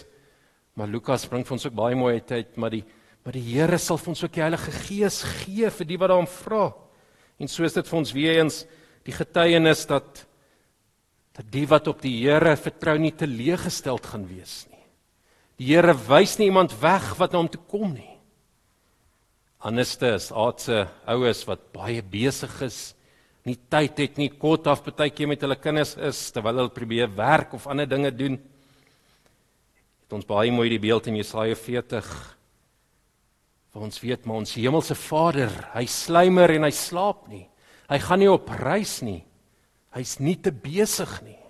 [0.75, 2.85] Maar Lukas bring vir ons ook baie mooi uit, maar die
[3.25, 6.27] maar die Here sal vir ons ook die Heilige Gees gee vir die wat daarom
[6.29, 6.67] vra.
[7.41, 8.59] En so is dit vir ons weer eens
[9.05, 10.25] die getuienis dat
[11.35, 14.83] dat die wat op die Here vertrou nie teleeggesteld gaan wees nie.
[15.57, 18.13] Die Here wys nie iemand weg wat na hom toe kom nie.
[19.65, 22.94] Anderste is aardse oues wat baie besig is,
[23.45, 27.53] nie tyd het nie, kort af partykeer met hulle kinders is terwyl hulle probeer werk
[27.53, 28.39] of ander dinge doen.
[30.05, 32.09] Het ons baie mooi die beeld in Jesaja 40
[33.75, 37.43] waar ons weet maar ons hemelse Vader, hy slymer en hy slaap nie.
[37.91, 39.19] Hy gaan nie op reis nie.
[39.91, 41.41] Hy's nie te besig nie.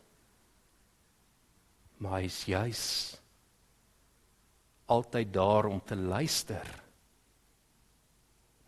[2.01, 2.81] Maar hy's juis
[4.89, 6.65] altyd daar om te luister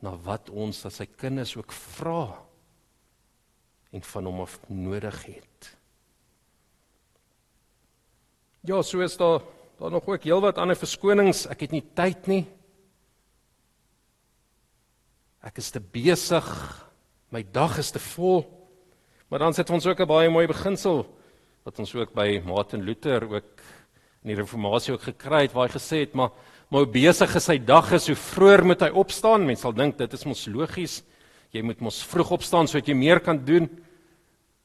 [0.06, 2.47] na wat ons as sy kinders ook vra
[3.92, 5.78] en van hom af nodig het.
[8.68, 9.42] Ja, so is daar
[9.78, 11.46] daar nog ook heelwat ander verskonings.
[11.46, 12.44] Ek het nie tyd nie.
[15.46, 16.48] Ek is te besig.
[17.30, 18.42] My dag is te vol.
[19.30, 21.06] Maar dan sit ons ook 'n baie mooi beginsel
[21.68, 23.64] wat ons ook by Martin Luther ook
[24.24, 26.32] in die reformatie ook gekry het waar hy gesê het maar
[26.72, 29.98] maar hoe besig is sy dag is hoe vroeër moet hy opstaan mense sal dink
[29.98, 31.04] dit is mos logies
[31.58, 33.68] jy moet mos vroeg opstaan sodat jy meer kan doen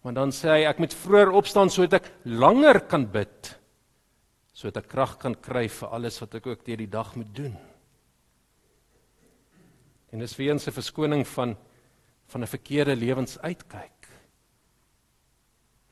[0.02, 3.52] maar dan sê hy ek moet vroeër opstaan sodat ek langer kan bid
[4.52, 7.56] sodat ek krag kan kry vir alles wat ek ook deur die dag moet doen
[10.12, 11.56] en dis weer 'n verskoning van
[12.28, 14.02] van 'n verkeerde lewensuitkyk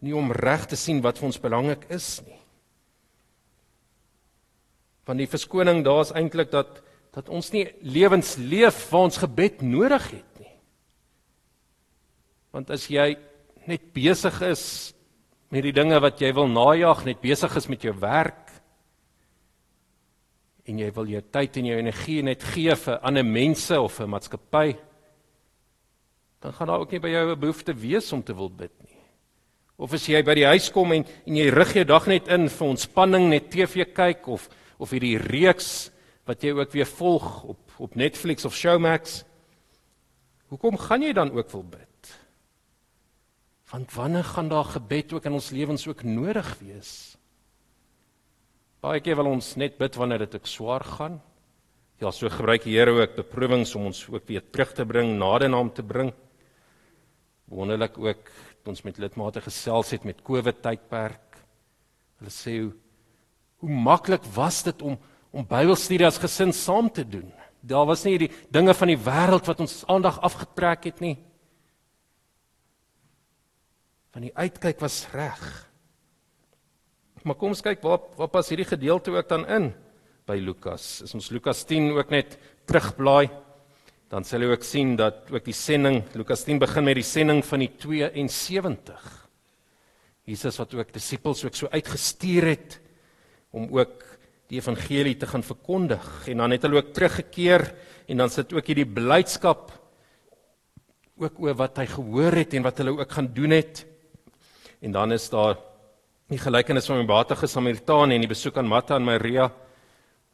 [0.05, 2.39] nie om reg te sien wat vir ons belangrik is nie.
[5.09, 6.81] Van die verskoning daar's eintlik dat
[7.11, 10.30] dat ons nie lewens leef waar ons gebed nodig het.
[12.51, 13.15] Want as jy
[13.71, 14.65] net besig is
[15.51, 18.49] met die dinge wat jy wil najag, net besig is met jou werk
[20.71, 24.11] en jy wil jou tyd en jou energie net gee vir ander mense of vir
[24.13, 24.67] maatskappy,
[26.41, 28.97] dan gaan daar ook nie by jou 'n behoefte wees om te wil bid nie.
[29.77, 32.49] Of as jy by die huis kom en en jy rig jou dag net in
[32.49, 34.49] vir ontspanning, net TV kyk of
[34.79, 35.91] of hierdie reeks
[36.27, 39.25] wat jy ook weer volg op op Netflix of Showmax.
[40.49, 41.90] Hoekom gaan jy dan ook wil bid?
[43.71, 47.17] Want wanneer gaan daar gebed ook in ons lewens ook nodig wees?
[48.83, 51.21] Baie keer wil ons net bid wanneer dit ek swaar gaan.
[52.01, 55.51] Ja, so gebruik die Here ook beproewings om ons ook weer terug te bring, nader
[55.53, 56.15] na hom te bring.
[57.51, 58.31] Wonderlik ook
[58.71, 61.39] ons met lidmate gesels het met COVID tydperk.
[62.21, 62.73] Hulle sê hoe
[63.61, 64.97] hoe maklik was dit om
[65.31, 67.29] om Bybelstudie as gesin saam te doen.
[67.63, 71.19] Daar was nie hierdie dinge van die wêreld wat ons aandag afgetrek het nie.
[74.11, 75.45] Van die uitkyk was reg.
[77.23, 79.71] Maar kom ons kyk waar waar pas hierdie gedeelte ook dan in
[80.27, 81.03] by Lukas.
[81.05, 83.29] Is ons Lukas 10 ook net terugblaai
[84.11, 87.45] dan sal jy ook sien dat ook die sending Lukas 10 begin met die sending
[87.47, 89.05] van die 72.
[90.27, 92.81] Jesus wat ook disippels ook so uitgestuur het
[93.55, 94.03] om ook
[94.51, 97.69] die evangelie te gaan verkondig en dan het hulle ook teruggekeer
[98.11, 99.71] en dan sit ook hierdie blydskap
[101.21, 103.85] ook oor wat hy gehoor het en wat hulle ook gaan doen het.
[104.81, 105.59] En dan is daar
[106.31, 109.51] die gelykenis van die batige Samaritaan en die besoek aan Martha en Maria.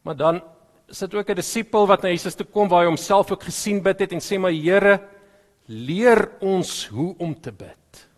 [0.02, 0.42] Maar dan
[0.86, 3.98] sit ook 'n disipel wat na Jesus toe kom waar hy homself ook gesien bid
[3.98, 5.00] het en sê maar Here
[5.66, 8.08] leer ons hoe om te bid.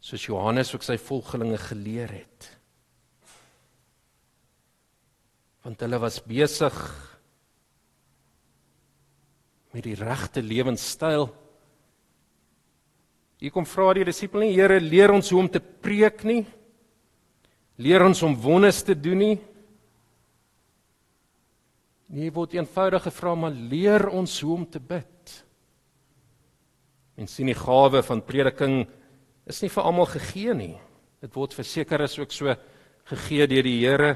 [0.00, 2.50] Soos Johannes ook sy volgelinge geleer het.
[5.64, 6.74] Want hulle was besig
[9.72, 11.30] met die regte lewenstyl.
[13.44, 16.46] Hier kom vra die disipel nie Here leer ons hoe om te preek nie.
[17.76, 19.34] Leer ons om wonders te doen nie.
[22.08, 25.34] Nee, word eenvoudig gevra maar leer ons hoe om te bid.
[27.20, 28.80] Mens sien die gawe van prediking
[29.44, 30.72] is nie vir almal gegee nie.
[31.20, 32.56] Dit word verseker is ook so
[33.12, 34.14] gegee deur die Here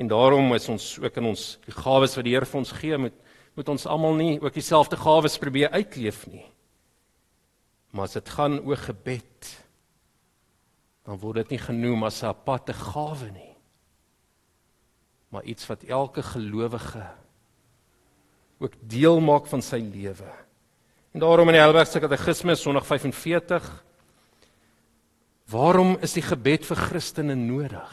[0.00, 3.04] en daarom is ons ook in ons die gawes wat die Here vir ons gee
[3.04, 3.24] moet
[3.56, 6.46] moet ons almal nie ook dieselfde gawes probeer uitleef nie.
[7.96, 9.52] Maar as dit gaan oor gebed
[11.06, 13.56] dan word dit nie genoem as 'n aparte gawe nie
[15.32, 17.06] maar iets wat elke gelowige
[18.58, 20.30] ook deel maak van sy lewe.
[21.12, 23.84] En daarom in die Helbergse Katekismes Sondag 45
[25.46, 27.92] Waarom is die gebed vir Christene nodig?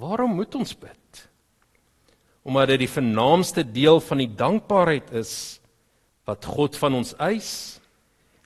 [0.00, 1.28] Waarom moet ons bid?
[2.42, 5.60] Omdat dit die vernaamste deel van die dankbaarheid is
[6.24, 7.77] wat God van ons eis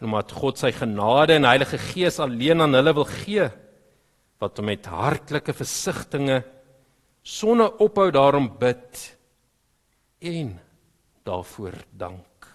[0.02, 3.44] en omdat God sy genade en Heilige Gees alleen aan hulle wil gee
[4.42, 6.42] wat met hartlike versigtings
[7.22, 8.98] sonder ophou daarom bid
[10.26, 10.56] en
[11.22, 12.48] daarvoor dank.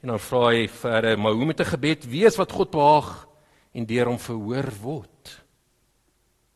[0.00, 3.28] En dan vra hy verder, maar hoe moet 'n gebed wees wat God behaag
[3.74, 5.44] en deur hom verhoor word?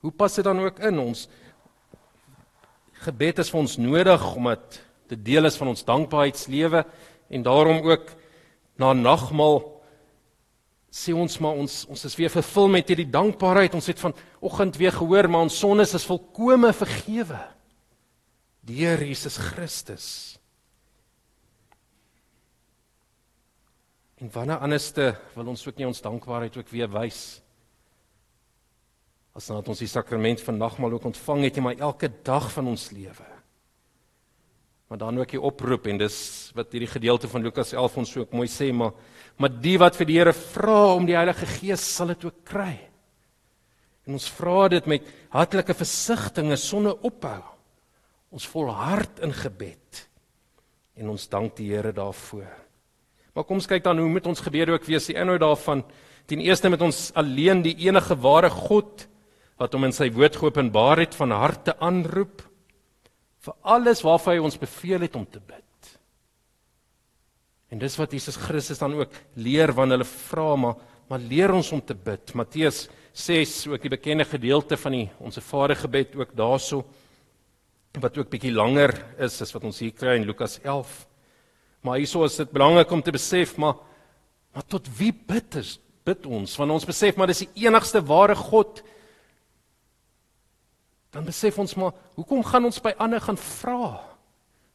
[0.01, 1.29] Hoe pas dit dan ook in ons
[3.05, 6.87] gebed is vir ons nodig omdat dit deel is van ons dankbaarheidslewe
[7.29, 8.22] en daarom ook
[8.81, 9.61] na nagmaal
[10.93, 13.75] sê ons maar ons ons is weer vervul met hierdie dankbaarheid.
[13.75, 17.41] Ons het vanoggend weer gehoor maar ons sondes is volkome vergewe
[18.63, 20.07] deur Jesus Christus.
[24.23, 27.41] En wanneer anderste wil ons ook nie ons dankbaarheid ook weer wys
[29.33, 32.91] as nadat ons die sakrament van nagmaal ook ontvang het, maar elke dag van ons
[32.93, 33.32] lewe.
[34.93, 36.17] Maar dan ook die oproep en dis
[36.53, 38.91] wat hierdie gedeelte van Lukas 11 ons so mooi sê, maar
[39.41, 42.75] maar die wat vir die Here vra om die Heilige Gees sal dit ook kry.
[44.05, 47.41] En ons vra dit met hartlike versigtings sonder ophou.
[48.37, 50.03] Ons volhard in gebed
[51.01, 52.53] en ons dank die Here daarvoor.
[53.33, 55.09] Maar kom ons kyk dan hoe moet ons gebede ook wees?
[55.09, 55.87] Die inhoud daarvan,
[56.29, 59.09] ten eerste met ons alleen die enige ware God
[59.57, 62.45] wat hom in sy woord geopenbaar het van harte aanroep
[63.43, 65.93] vir alles waarvan hy ons beveel het om te bid.
[67.73, 71.69] En dis wat Jesus Christus dan ook leer wanneer hulle vra maar maar leer ons
[71.75, 72.31] om te bid.
[72.33, 76.87] Matteus 6 ook die bekende gedeelte van die onsse Vader gebed ook daarso
[78.01, 80.95] wat ook bietjie langer is as wat ons hier kry in Lukas 11.
[81.85, 83.83] Maar hieso is dit belangrik om te besef maar
[84.53, 88.37] maar tot wie bid is bid ons want ons besef maar dis die enigste ware
[88.39, 88.81] God
[91.13, 94.01] dan besef ons maar hoekom gaan ons by ander gaan vra?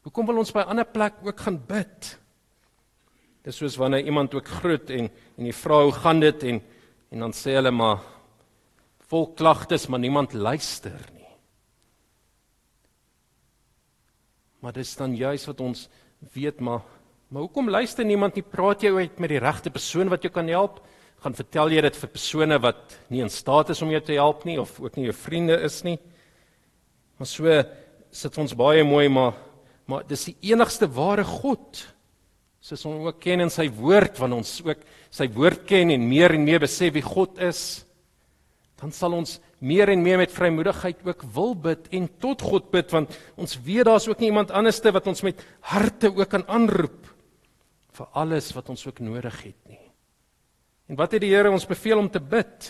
[0.06, 2.14] Hoekom wil ons by ander plek ook gaan bid?
[3.48, 6.62] Dis soos wanneer iemand ook groet en en jy vra hoe gaan dit en
[7.12, 8.04] en dan sê hulle maar
[9.08, 11.30] vol klagtes maar niemand luister nie.
[14.60, 15.88] Maar dis dan juis wat ons
[16.36, 16.84] weet maar
[17.28, 18.44] maar hoekom luister niemand nie?
[18.46, 20.80] Praat jy ooit met die regte persoon wat jou kan help?
[21.24, 24.46] Gaan vertel jy dit vir persone wat nie in staat is om jou te help
[24.48, 25.98] nie of ook nie jou vriende is nie?
[27.18, 27.60] Maar so
[28.14, 29.36] sit ons baie mooi maar
[29.88, 31.80] maar dis die enigste ware God.
[32.60, 34.82] Soos ons ook ken in sy woord wanneer ons ook
[35.16, 37.62] sy woord ken en meer en meer besef wie God is,
[38.82, 42.92] dan sal ons meer en meer met vrymoedigheid ook wil bid en tot God bid
[42.94, 45.40] want ons weet daar's ook nie iemand anderste wat ons met
[45.72, 47.08] harte ook kan aanroep
[47.98, 49.82] vir alles wat ons ook nodig het nie.
[50.88, 52.70] En wat het die Here ons beveel om te bid?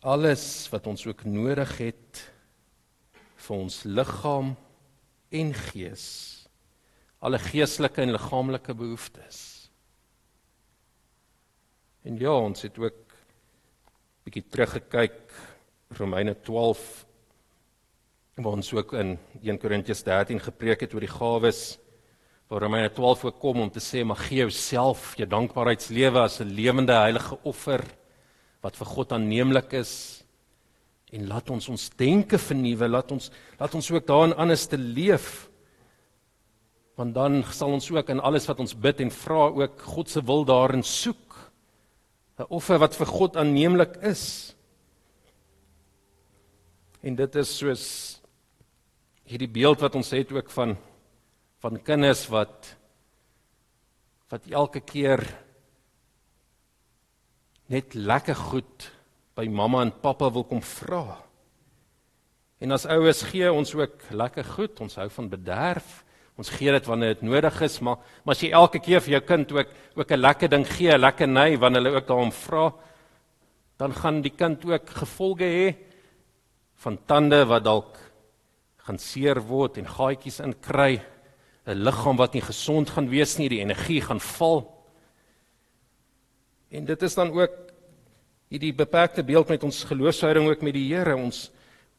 [0.00, 2.24] Alles wat ons ook nodig het
[3.36, 4.54] vir ons liggaam
[5.30, 6.40] en gees
[7.20, 9.38] alle geestelike en liggaamlike behoeftes.
[12.08, 13.12] En ja ons het ook
[14.24, 15.34] bietjie teruggekyk
[15.98, 16.84] Romeine 12
[18.40, 21.62] waar ons ook in 1 Korintiërs 13 gepreek het oor die gawes
[22.48, 26.56] waar Romeine 12 ook kom om te sê mag gee jouself jou dankbaarheidslewe as 'n
[26.56, 27.84] lewende heilige offer
[28.64, 29.92] wat vir God aanneemlik is
[31.10, 35.48] en laat ons ons denke vernuwe, laat ons laat ons ook daarin anders te leef.
[36.94, 40.22] Want dan sal ons ook in alles wat ons bid en vra ook God se
[40.22, 41.36] wil daarin soek.
[42.38, 44.54] 'n Offer wat vir God aanneemlik is.
[47.02, 47.84] En dit is soos
[49.24, 50.76] hierdie beeld wat ons het ook van
[51.60, 52.76] van kinders wat
[54.30, 55.20] wat elke keer
[57.70, 58.90] net lekker goed
[59.38, 61.20] by mamma en pappa wil kom vra.
[62.60, 66.00] En as ouers gee ons ook lekker goed, ons hou van bederf.
[66.40, 69.20] Ons gee dit wanneer dit nodig is, maar maar as jy elke keer vir jou
[69.28, 72.72] kind ook ook 'n lekker ding gee, lekker nei wanneer hulle ook daarom vra,
[73.78, 75.76] dan gaan die kind ook gevolge hê
[76.74, 77.98] van tande wat dalk
[78.78, 81.00] gaan seer word en gaatjies in kry,
[81.66, 84.79] 'n liggaam wat nie gesond gaan wees nie, die energie gaan val.
[86.70, 87.54] En dit is dan ook
[88.50, 91.16] hierdie beperkte beeld met ons geloofshouding ook met die Here.
[91.18, 91.48] Ons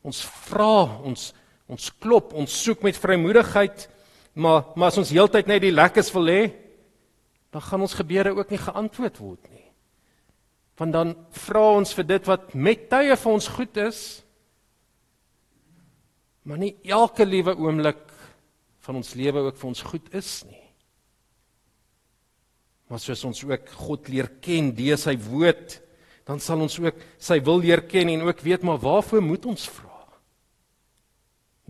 [0.01, 1.31] ons vra, ons
[1.71, 3.85] ons klop, ons soek met vrymoedigheid,
[4.33, 6.41] maar maar as ons heeltyd net die lekkers wil hê,
[7.51, 9.67] dan gaan ons gebede ook nie geantwoord word nie.
[10.79, 11.13] Want dan
[11.45, 14.01] vra ons vir dit wat met tye vir ons goed is,
[16.43, 18.01] maar nie elke liewe oomblik
[18.81, 20.60] van ons lewe ook vir ons goed is nie.
[22.91, 25.77] Maar soos ons ook God leer ken deur sy woord,
[26.27, 29.63] dan sal ons ook sy wil leer ken en ook weet maar waarvoor moet ons
[29.71, 29.87] vra.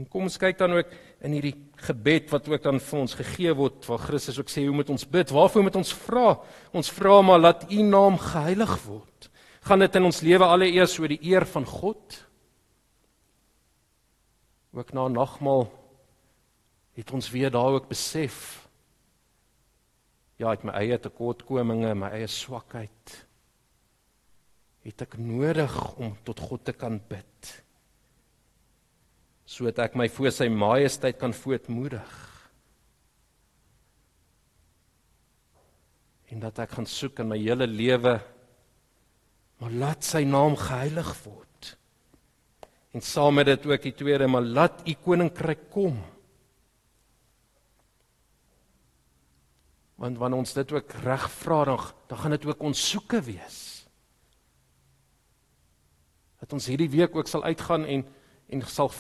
[0.01, 1.53] En kom ons kyk dan ook in hierdie
[1.85, 5.05] gebed wat ook dan vir ons gegee word waar Christus ook sê hoe moet ons
[5.05, 5.29] bid?
[5.29, 6.39] Waarvoor moet ons vra?
[6.73, 9.29] Ons vra maar laat U naam geheilig word.
[9.69, 12.17] Gaan dit in ons lewe alleeers oor die eer van God?
[14.73, 15.67] Ook na nagmaal
[16.97, 18.60] het ons weer daar ook besef
[20.41, 23.17] ja, ek my eie tekortkominge, my eie swakheid.
[24.81, 27.57] Het ek nodig om tot God te kan bid
[29.51, 32.11] sodat ek my voor sy majesteit kan voetmoedig
[36.31, 38.13] en dat ek gaan soek in my hele lewe
[39.59, 41.67] maar laat sy naam geheilig word.
[42.95, 45.99] En saam met dit ook die tweede maar laat u koninkryk kom
[50.01, 53.59] want wanneer ons dit ook reg vra dan dan gaan dit ook ons soeke wees.
[56.41, 58.05] Dat ons hierdie week ook sal uitgaan en
[58.51, 58.91] en sal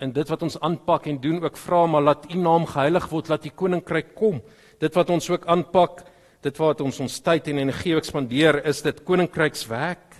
[0.00, 3.28] in dit wat ons aanpak en doen ook vra maar laat u naam geheilig word,
[3.28, 4.40] laat u koninkryk kom.
[4.78, 6.04] Dit wat ons ook aanpak,
[6.40, 10.14] dit wat ons ons tyd en energie spandeer, is dit koninkrykswerk?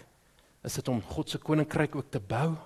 [0.64, 2.56] Is dit om God se koninkryk ook te bou?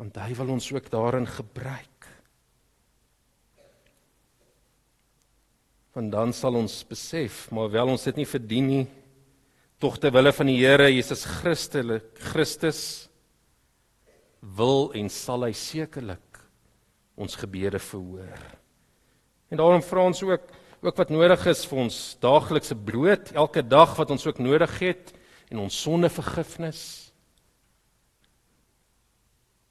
[0.00, 2.06] Want hy wil ons ook daarin gebruik.
[5.92, 8.86] Want dan sal ons besef, maar wel ons dit nie verdien nie,
[9.80, 12.82] tog ter wille van die Here Jesus Christus Christus
[14.40, 16.40] wil en sal hy sekerlik
[17.20, 18.40] ons gebede verhoor.
[19.52, 20.48] En daarom vra ons ook
[20.80, 25.10] ook wat nodig is vir ons daaglikse brood elke dag wat ons ook nodig het
[25.52, 27.09] en ons sondevergifnis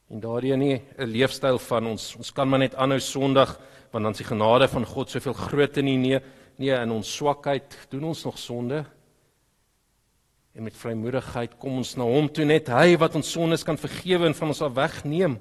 [0.10, 3.60] En daardie nie 'n leefstyl van ons ons kan maar net aanhou Sondag
[3.92, 6.20] want dan is die genade van God soveel groter nie nee
[6.58, 8.86] nee in ons swakheid doen ons nog sonde.
[10.54, 14.26] En met vrymoedigheid kom ons na hom toe net hy wat ons sondes kan vergewe
[14.26, 15.40] en van ons af wegneem.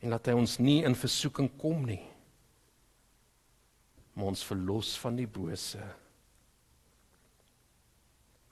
[0.00, 2.04] En laat hy ons nie in versoeking kom nie.
[4.14, 5.82] Maar ons verlos van die bose.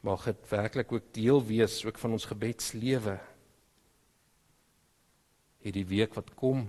[0.03, 3.19] Mag dit werklik ook deel wees ook van ons gebedslewe
[5.67, 6.67] hierdie week wat kom.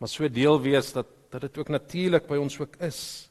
[0.00, 3.30] Maar so deel wees dat dat dit ook natuurlik by ons ook is.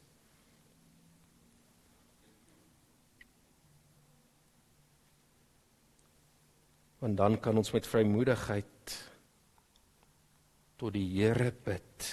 [7.04, 8.96] Want dan kan ons met vrymoedigheid
[10.80, 12.08] tot die Here bid.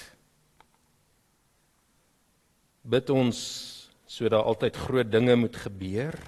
[2.82, 3.39] Bid ons
[4.07, 6.18] sodat altyd groot dinge moet gebeur.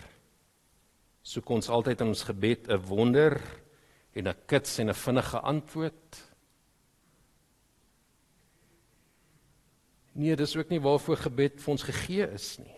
[1.22, 3.38] Soek ons altyd in ons gebed 'n wonder
[4.18, 6.28] en 'n kits en 'n vinnige antwoord.
[10.12, 12.74] Nee, dis ook nie waarvoor gebed vir ons gegee is nie.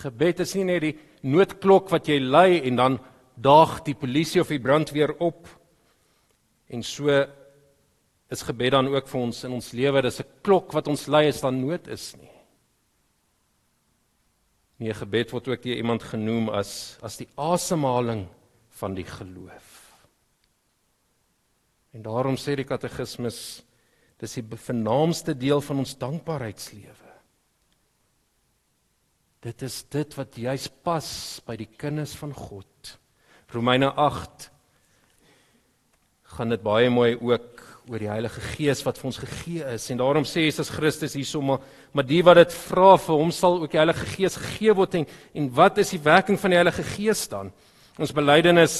[0.00, 2.98] Gebed is nie net die noodklok wat jy lui en dan
[3.36, 5.48] daag die polisie of die brandweer op.
[6.68, 7.08] En so
[8.30, 11.28] is gebed dan ook vir ons in ons lewe, dis 'n klok wat ons lui
[11.28, 12.30] as dan nood is nie.
[14.80, 18.28] Nee, gebed word ook deur iemand genoem as as die asemhaling
[18.80, 19.69] van die geloof.
[21.94, 23.62] En daarom sê die katekismus
[24.20, 27.08] dis die vernaamste deel van ons dankbaarheidslewe.
[29.40, 31.08] Dit is dit wat juis pas
[31.46, 32.96] by die kinders van God.
[33.50, 34.50] Romeine 8
[36.36, 39.98] gaan dit baie mooi ook oor die Heilige Gees wat vir ons gegee is en
[39.98, 41.64] daarom sê Jesus Christus hierso maar
[41.96, 45.08] maar die wat dit vra vir hom sal ook die Heilige Gees gegee word en
[45.34, 47.50] en wat is die werking van die Heilige Gees dan?
[47.98, 48.76] Ons belydenis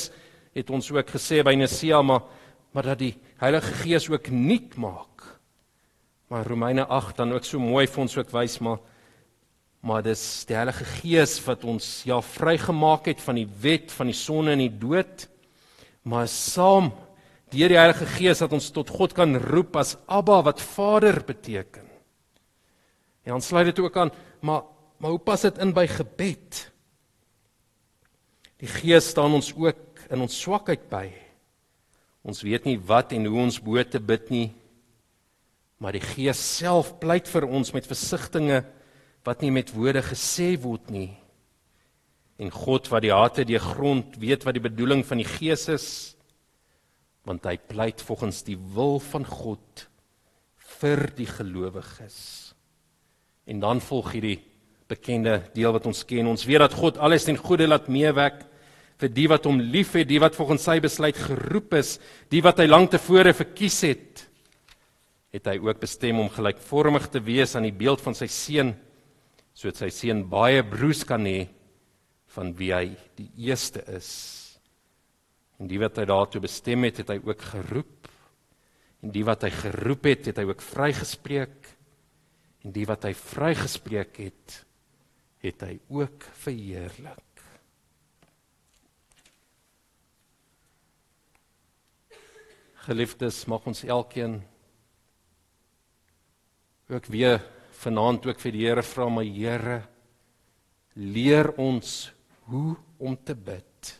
[0.55, 2.29] het ons ook gesê by Nicea maar
[2.71, 5.39] maar dat die Heilige Gees ook nuut maak.
[6.31, 8.79] Maar Romeine 8 dan ook so mooi vir ons ook wys maar
[9.81, 14.17] maar dis die Heilige Gees wat ons ja vrygemaak het van die wet van die
[14.17, 15.25] sonde en die dood.
[16.05, 16.91] Maar saam
[17.51, 21.89] deur die Heilige Gees dat ons tot God kan roep as Abba wat Vader beteken.
[23.25, 24.63] En dan sluit dit ook aan maar
[25.01, 26.59] maar hoe pas dit in by gebed?
[28.61, 31.07] Die Gees staan ons ook in ons swakheid by.
[32.27, 34.49] Ons weet nie wat en hoe ons bo te bid nie.
[35.81, 38.67] Maar die Gees self pleit vir ons met versigtings
[39.25, 41.11] wat nie met woorde gesê word nie.
[42.41, 45.89] En God wat die harte die grond weet wat die bedoeling van die Gees is
[47.29, 49.85] want hy pleit volgens die wil van God
[50.81, 52.17] vir die gelowiges.
[53.45, 54.39] En dan volg hierdie
[54.91, 56.31] bekende deel wat ons ken.
[56.33, 58.41] Ons weet dat God alles ten goeie laat meewerk
[59.01, 61.97] vir die wat hom liefhet, die wat volgens sy besluit geroep is,
[62.33, 64.27] die wat hy lank tevore verkies het,
[65.35, 68.75] het hy ook bestem om gelykvormig te wees aan die beeld van sy seun,
[69.55, 71.47] sodat sy seun baie broers kan hê
[72.35, 72.85] van wie hy
[73.19, 74.11] die eerste is.
[75.61, 78.09] En die wat hy daartoe bestem het, het hy ook geroep.
[79.05, 81.73] En die wat hy geroep het, het hy ook vrygespreek.
[82.65, 84.61] En die wat hy vrygespreek het,
[85.45, 87.30] het hy ook verheerlik.
[92.81, 94.39] Geliefdes, mag ons elkeen
[96.89, 97.43] ook weer
[97.83, 99.83] vanaand ook vir die Here vra, my Here,
[100.97, 102.09] leer ons
[102.49, 103.91] hoe om te bid.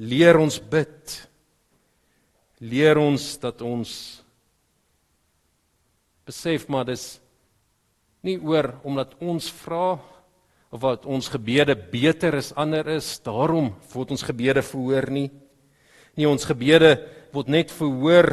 [0.00, 1.16] Leer ons bid.
[2.64, 3.92] Leer ons dat ons
[6.24, 7.04] besef maar dis
[8.24, 9.98] nie oor omdat ons vra
[10.72, 15.28] of wat ons gebede beter as ander is, daarom word ons gebede verhoor nie.
[16.16, 16.94] Nie ons gebede
[17.34, 18.30] word net verhoor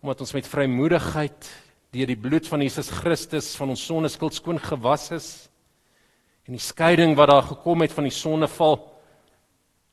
[0.00, 1.48] omdat ons met vrymoedigheid
[1.92, 5.28] deur die bloed van Jesus Christus van ons sonde skuld skoon gewas is.
[6.46, 8.78] En die skeiding wat daar gekom het van die sondeval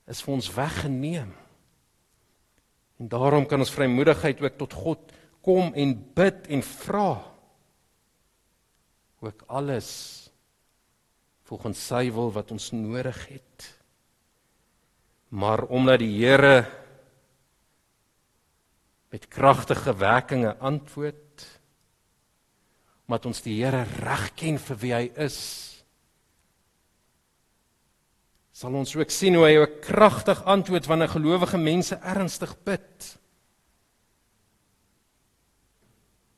[0.08, 1.34] is vir ons weggeneem.
[2.98, 5.12] En daarom kan ons vrymoedigheid ook tot God
[5.46, 7.10] kom en bid en vra.
[9.24, 9.90] Ook alles
[11.48, 13.68] volgens sy wil wat ons nodig het.
[15.30, 16.66] Maar omdat die Here
[19.10, 21.46] met kragtige werkinge antwoord,
[23.08, 25.38] omdat ons die Here reg ken vir wie hy is,
[28.58, 33.18] sal ons ook sien hoe hy 'n kragtig antwoord wanneer gelowige mense ernstig bid.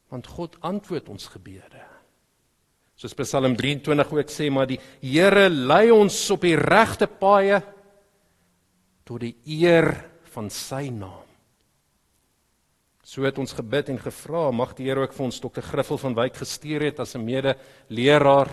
[0.09, 1.85] Want God antwoord ons gebede.
[2.95, 7.63] Soos Psalm 23 ook sê, maar die Here lei ons op die regte paaie
[9.05, 11.28] tot die eer van sy naam.
[13.09, 15.63] So het ons gebid en gevra, mag die Here ook vir ons Dr.
[15.65, 18.49] Griffel van Wyk gestuur het as 'n mede-leraar.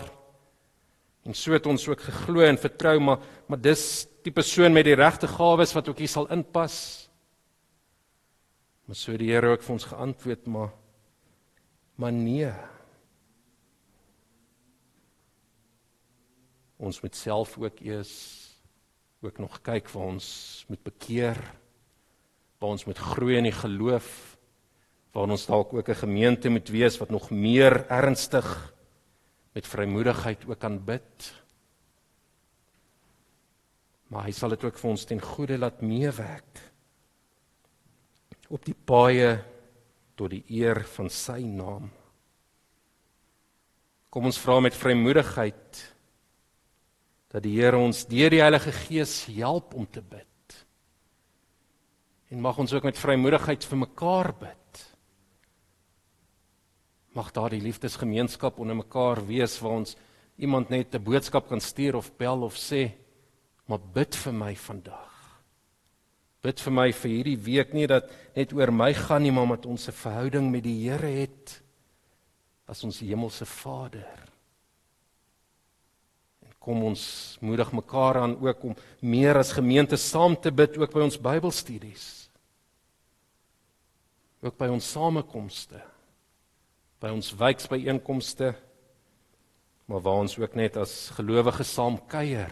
[1.25, 4.95] En so het ons ook geglo en vertrou, maar maar dis die persoon met die
[4.95, 7.09] regte gawes wat ook hier sal inpas.
[8.85, 10.73] Maar so het die Here ook vir ons geantwoord, maar
[11.95, 12.51] maar nee.
[16.77, 18.47] ons moet self ook eers
[19.21, 21.37] ook nog kyk vir ons moet bekeer
[22.59, 24.36] waar ons moet groei in die geloof
[25.17, 28.45] waar ons dalk ook 'n gemeente moet wees wat nog meer ernstig
[29.53, 31.33] met vrymoedigheid ook kan bid
[34.07, 36.61] maar hy sal dit ook vir ons ten goeie laat meewerk
[38.49, 39.43] op die paaie
[40.15, 41.89] tot die eer van sy naam
[44.09, 45.97] kom ons vra met vrymoedigheid
[47.33, 50.55] dat die Here ons deur die Heilige Gees help om te bid.
[52.31, 54.66] En mag ons ook met vrymoedigheid vir mekaar bid.
[57.17, 59.95] Mag daar die liefdesgemeenskap onder mekaar wees waar ons
[60.37, 62.91] iemand net 'n boodskap kan stuur of bel of sê,
[63.65, 65.41] maar bid vir my vandag.
[66.41, 69.65] Bid vir my vir hierdie week nie dat net oor my gaan nie, maar dat
[69.65, 71.61] ons 'n verhouding met die Here het
[72.67, 74.27] as ons hemelse Vader
[76.67, 81.05] kom ons moedig mekaar aan ook om meer as gemeente saam te bid ook by
[81.05, 82.07] ons Bybelstudies.
[84.43, 85.79] Ook by ons samekomste.
[87.01, 88.53] By ons wijkbyeenkomste.
[89.87, 92.51] Maar waar ons ook net as gelowiges saam kuier.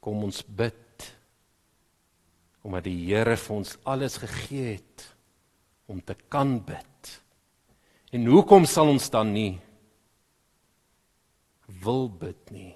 [0.00, 0.82] Kom ons bid
[2.66, 5.04] omdat die Here vir ons alles gegee het
[5.86, 7.12] om te kan bid.
[8.10, 9.52] En hoekom sal ons dan nie
[11.82, 12.72] wil bid nie.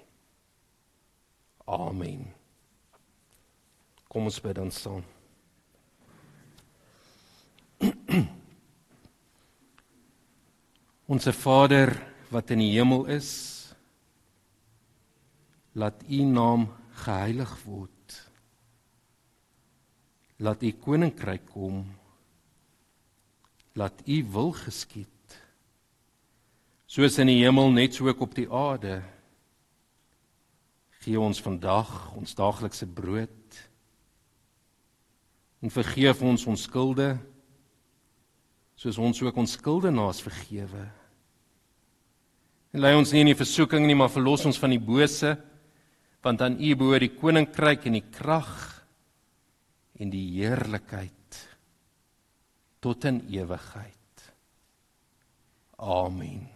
[1.67, 2.27] Amen.
[4.11, 5.03] Kom ons bid dan saam.
[11.11, 11.91] Onse Vader
[12.31, 13.29] wat in die hemel is,
[15.75, 16.69] laat U naam
[17.03, 18.17] geheilig word.
[20.39, 21.83] Laat U koninkryk kom.
[23.75, 25.11] Laat U wil geskied
[26.91, 28.97] soos in die hemel net so ook op die aarde
[31.05, 33.59] gee ons vandag ons daaglikse brood
[35.63, 37.13] en vergeef ons ons skulde
[38.75, 40.83] soos ons ook ons skuldenaars vergewe
[42.71, 45.35] en lei ons nie in die versoeking nie maar verlos ons van die bose
[46.23, 48.55] want aan U behoort die koninkryk en die krag
[50.01, 51.41] en die heerlikheid
[52.81, 54.25] tot in ewigheid
[55.81, 56.49] amen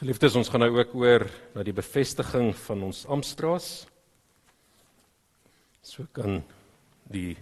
[0.00, 3.66] Geliefdes, ons gaan nou ook oor na die bevestiging van ons Amstraas.
[5.84, 6.38] So kan
[7.12, 7.34] die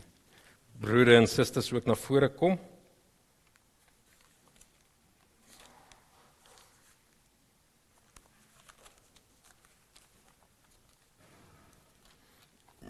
[0.80, 2.58] Brüder en zusters, ook naar voren kom.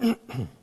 [0.00, 0.57] mm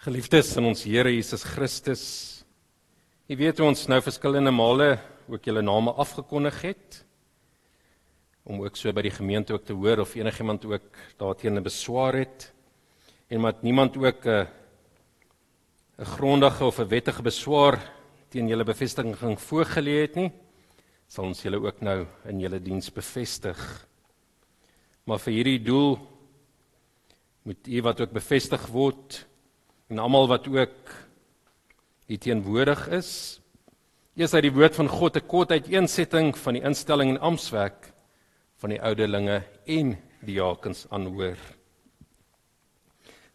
[0.00, 2.02] Geliefdes in ons Here Jesus Christus.
[3.28, 4.94] Jy weet ons nou verskillende male
[5.28, 7.00] ook julle name afgekondig het
[8.48, 10.88] om ook so by die gemeente ook te hoor of enigiemand ook
[11.20, 12.48] daarteenoor beswaar het
[13.28, 14.48] en maar niemand ook 'n
[15.98, 17.76] 'n grondige of 'n wettige beswaar
[18.30, 20.32] teen julle bevestiging voorgelê het nie
[21.08, 23.86] sal ons julle ook nou in julle diens bevestig.
[25.04, 25.98] Maar vir hierdie doel
[27.42, 29.28] moet u wat ook bevestig word
[29.90, 30.92] en almal wat ook
[32.06, 33.40] hier teenwoordig is.
[34.14, 37.92] Eers uit die woord van God 'n kort uiteensetting van die instelling en ampswerk
[38.58, 41.36] van die ouderlinge en diakens aanhoor.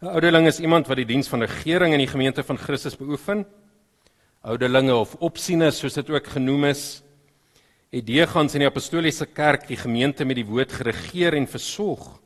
[0.00, 3.46] 'n Ouderling is iemand wat die diens van regering in die gemeente van Christus beoefen.
[4.40, 7.02] Ouderlinge of opsieners soos dit ook genoem is,
[7.90, 12.20] het deegans in die apostoliese kerk die gemeente met die woord geregeer en versorg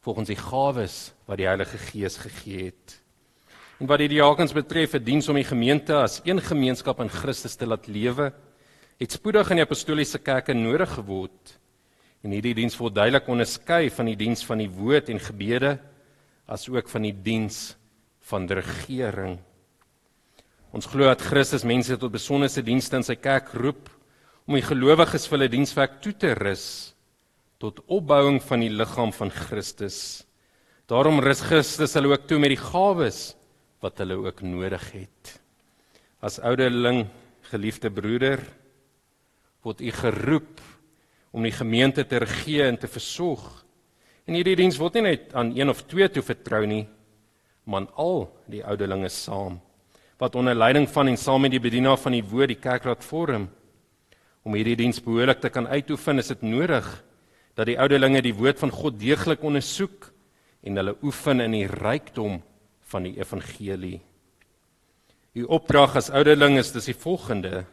[0.00, 3.03] volgens die gawes wat die Heilige Gees gegee het.
[3.82, 7.56] En wat die diakens betref, 'n diens om die gemeente as een gemeenskap in Christus
[7.56, 8.32] te laat lewe,
[8.98, 11.58] het spoedig in die apostoliese kerke nodig geword.
[12.22, 15.78] En hierdie diens word duidelik onderskei van die diens van die woord en gebede
[16.46, 17.76] as ook van die diens
[18.20, 19.38] van die regering.
[20.72, 23.90] Ons glo dat Christus mense tot besonderse dienste in sy kerk roep
[24.46, 26.94] om die gelowiges vir hulle dienswerk toe te rus
[27.58, 30.24] tot opbouing van die liggaam van Christus.
[30.90, 33.34] Daarom rus Christus hulle ook toe met die gawes
[33.84, 35.34] wat hulle ook nodig het.
[36.24, 37.04] As ouderling,
[37.50, 38.40] geliefde broeder,
[39.64, 40.62] word u geroep
[41.34, 43.44] om die gemeente te regeer en te versorg.
[44.24, 46.86] En hierdie diens word nie net aan een of twee toe vertrou nie,
[47.68, 49.60] maar aan al die ouderlinge saam
[50.20, 53.48] wat onder leiding van en saam met die bedienaar van die woord die kerkraad vorm.
[54.46, 56.86] Om hierdie diens behoorlik te kan uitoefen, is dit nodig
[57.58, 60.06] dat die ouderlinge die woord van God deeglik ondersoek
[60.64, 62.38] en hulle oefen in die rykdom
[62.92, 64.00] van die evangelie.
[65.34, 67.64] U opdrag as ouderling is dis die volgende.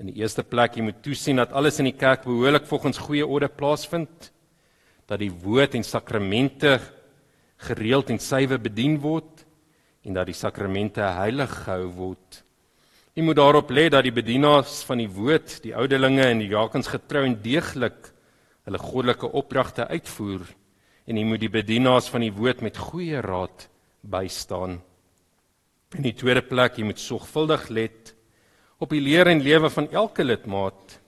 [0.00, 3.26] In die eerste plek, jy moet toesien dat alles in die kerk behoorlik volgens goeie
[3.26, 4.30] orde plaasvind,
[5.06, 6.78] dat die woord en sakramente
[7.68, 9.44] gereeld en suiwer bedien word
[10.02, 12.40] en dat die sakramente heilig gehou word.
[13.12, 16.88] Jy moet daarop lê dat die bedienaars van die woord, die ouderlinge en die diakens
[16.90, 18.08] getrou en deeglik
[18.64, 20.46] hulle goddelike opdragte uitvoer
[21.04, 23.68] en jy moet die bedienaars van die woord met goeie raad
[24.02, 24.80] bystaan.
[25.96, 28.14] In die tweede plek, jy moet sorgvuldig let
[28.82, 30.98] op die leer en lewe van elke lidmaat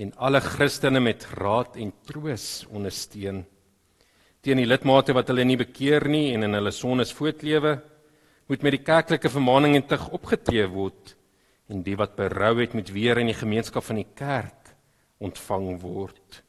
[0.00, 3.42] en alle Christene met raad en troos ondersteun.
[4.40, 7.74] Teen die lidmate wat hulle nie bekeer nie en in hulle sondes voortlewe,
[8.48, 11.16] moet met die kerklike vermaaning en tug opgetree word
[11.70, 14.72] en die wat berou het moet weer in die gemeenskap van die kerk
[15.22, 16.40] ontvang word.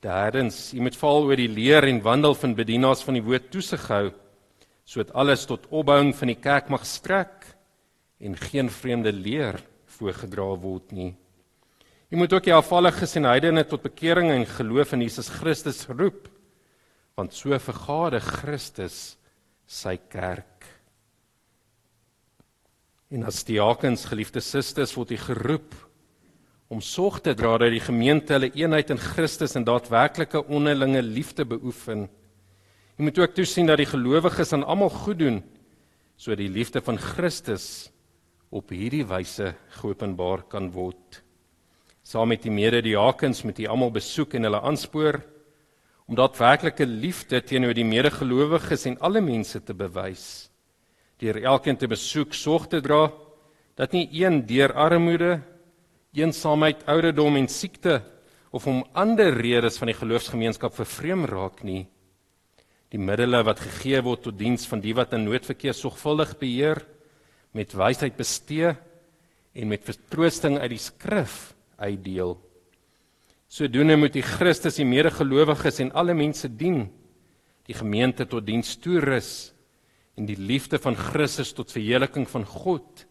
[0.00, 3.84] Derdens, jy moet val oor die leer en wandel van bedienaars van die woord toesig
[3.92, 4.06] hou
[4.90, 7.44] sodat alles tot opbouing van die kerk mag strek
[8.18, 9.60] en geen vreemde leer
[10.00, 11.12] voorgedra word nie.
[12.10, 16.26] Jy moet ook die afvalliges en heidene tot bekering en geloof in Jesus Christus roep
[17.14, 19.18] want so vergade Christus
[19.68, 20.64] sy kerk.
[23.10, 25.74] En as diakens, geliefde susters, word jy geroep
[26.70, 31.42] om sorg te dra dat die gemeente hulle eenheid in Christus en daadwerklike onderlinge liefde
[31.42, 32.04] beoefen.
[32.94, 35.40] Jy moet ook toesien dat die gelowiges aan almal goed doen
[36.20, 37.88] sodat die liefde van Christus
[38.52, 41.22] op hierdie wyse geopenbaar kan word.
[42.06, 45.22] Saam met die medediakens moet jy almal besoek en hulle aanspoor
[46.06, 50.50] om daadwerklike liefde teenoor die medegelowiges en alle mense te bewys.
[51.18, 53.08] Deur elkeen te besoek, sorg te dra
[53.80, 55.40] dat nie een deur armoede
[56.16, 58.00] eensaamheid, ouderdom en siekte
[58.50, 61.84] of om ander redes van die geloofsgemeenskap vervreem raak nie.
[62.90, 66.82] Die middele wat gegee word tot diens van die wat in noodverkeer sorgvuldig beheer,
[67.54, 68.74] met wysheid bestee
[69.54, 72.36] en met vertroosting uit die skrif uitdeel.
[73.50, 76.84] Sodoende moet die Christus die medegelowiges en alle mense dien,
[77.66, 79.52] die gemeente tot diens toerus
[80.18, 83.06] en die liefde van Christus tot verheerliking van God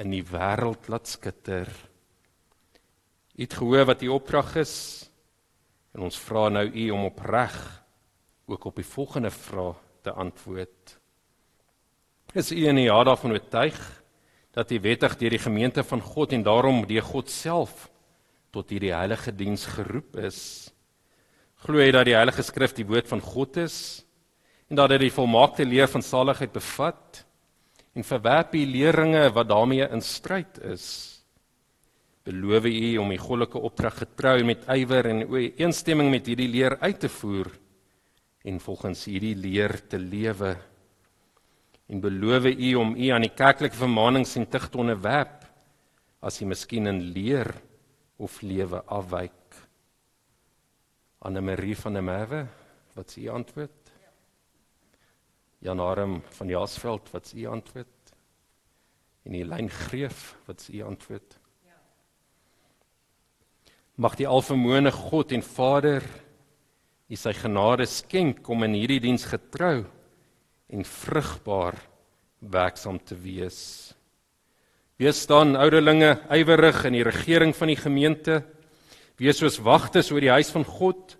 [0.00, 1.68] in die wêreld laat skitter.
[3.36, 4.74] U het gehoor wat u opdrag is
[5.92, 7.56] en ons vra nou u om opreg
[8.46, 10.96] ook op die volgende vraag te antwoord.
[12.32, 13.76] Is u in die jaar daarvan oortuig
[14.56, 17.90] dat u wettig deur die gemeente van God en daarom deur God self
[18.50, 20.70] tot hierdie heilige diens geroep is?
[21.64, 24.04] Glo jy dat die Heilige Skrif die woord van God is
[24.70, 27.24] en dat dit die volmaakte leer van saligheid bevat
[27.96, 31.15] en verwerp die leringe wat daarmee in stryd is?
[32.26, 36.98] Beloof u om die goddelike opdrag getrou met ywer en ooreenstemming met hierdie leer uit
[37.04, 37.52] te voer
[38.46, 40.56] en volgens hierdie leer te lewe.
[41.86, 45.46] En beloof u om u aan die kerklike vermaanings en tug te onderwerp
[46.20, 47.52] as u miskien in leer
[48.18, 49.32] of lewe afwyk.
[51.22, 52.46] Anne Marie van der Merwe,
[52.94, 53.92] wat is u antwoord?
[55.62, 58.14] Jan Arm van Jasveld, wat is u antwoord?
[59.26, 61.38] En Elyn Greef, wat is u antwoord?
[63.96, 66.04] Mag die alvermoëne God en Vader
[67.08, 69.86] u sy genade skenk om in hierdie diens getrou
[70.68, 71.78] en vrugbaar
[72.44, 73.94] werksaam te wees.
[75.00, 78.42] Wees dan ouderlinge ywerig in die regering van die gemeente.
[79.16, 81.16] Wees soos wagters oor die huis van God.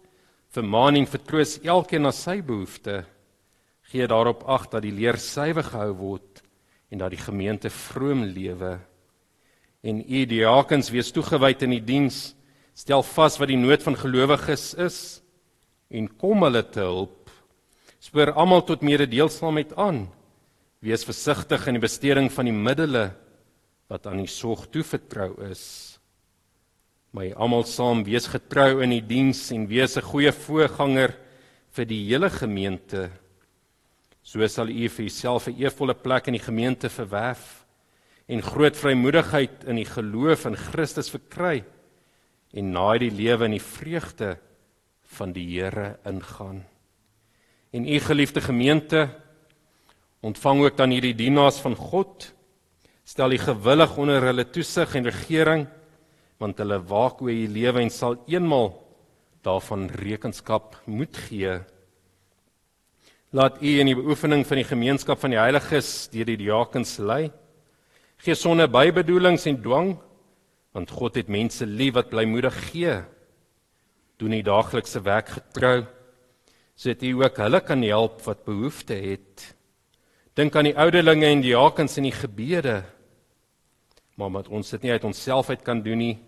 [0.52, 3.06] Vermaan en vertroos elkeen na sy behoefte.
[3.88, 6.44] Gee daarop ag dat die leer suiwer gehou word
[6.92, 8.76] en dat die gemeente vroom lewe.
[9.80, 12.35] En u diakens wees toegewyd in die diens
[12.76, 14.98] stel vas wat die nood van gelowiges is
[15.88, 17.30] en kom hulle te hulp.
[18.02, 20.04] Spoor almal tot mededeelsaamheid aan.
[20.84, 23.08] Wees versigtig in die besteding van die middele
[23.88, 25.62] wat aan die sorg toevertrou is.
[27.16, 31.14] My almal saam wees getrou in die diens en wees 'n goeie voorganger
[31.72, 33.10] vir die hele gemeente.
[34.22, 37.64] So sal u vir jouself 'n eervolle plek in die gemeente verwerf
[38.28, 41.64] en groot vrymoedigheid in die geloof in Christus verkry
[42.56, 44.36] en na die lewe in die vreugde
[45.16, 46.64] van die Here ingaan.
[47.70, 49.08] En u geliefde gemeente
[50.24, 52.32] ontvang ook dan hierdie dienaars van God.
[53.04, 55.66] Stel u gewillig onder hulle toesig en regering
[56.40, 58.74] want hulle waak oor u lewe en sal eenmal
[59.44, 61.54] daarvan rekenskap moet gee.
[63.32, 67.30] Laat u in die beoefening van die gemeenskap van die heiliges deur die diakens lei.
[68.24, 69.94] Gee sonder bybedoelings en dwang
[70.76, 72.98] want God het mense lief wat blymoedig gee.
[74.20, 75.86] Doen die daaglikse werk getrou
[76.76, 79.46] sodat hy ook hulle kan help wat behoefte het.
[80.36, 82.82] Dink aan die ouderlinge en diakens in die gebede.
[84.20, 86.18] Maar omdat ons dit nie uit onsself uit kan doen nie,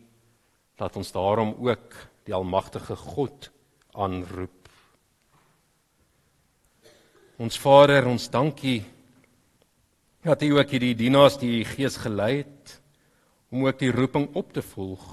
[0.80, 3.50] laat ons daarom ook die almagtige God
[3.92, 4.72] aanroep.
[7.36, 8.80] Ons Vader, ons dankie
[10.24, 12.78] dat U ook hierdie dienaars die Gees gelei het
[13.48, 15.04] om ook die roeping op te volg.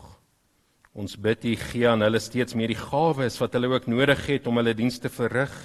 [0.96, 4.48] Ons bid U gee aan hulle steeds meer die gawes wat hulle ook nodig het
[4.48, 5.56] om hulle dienste te verrig.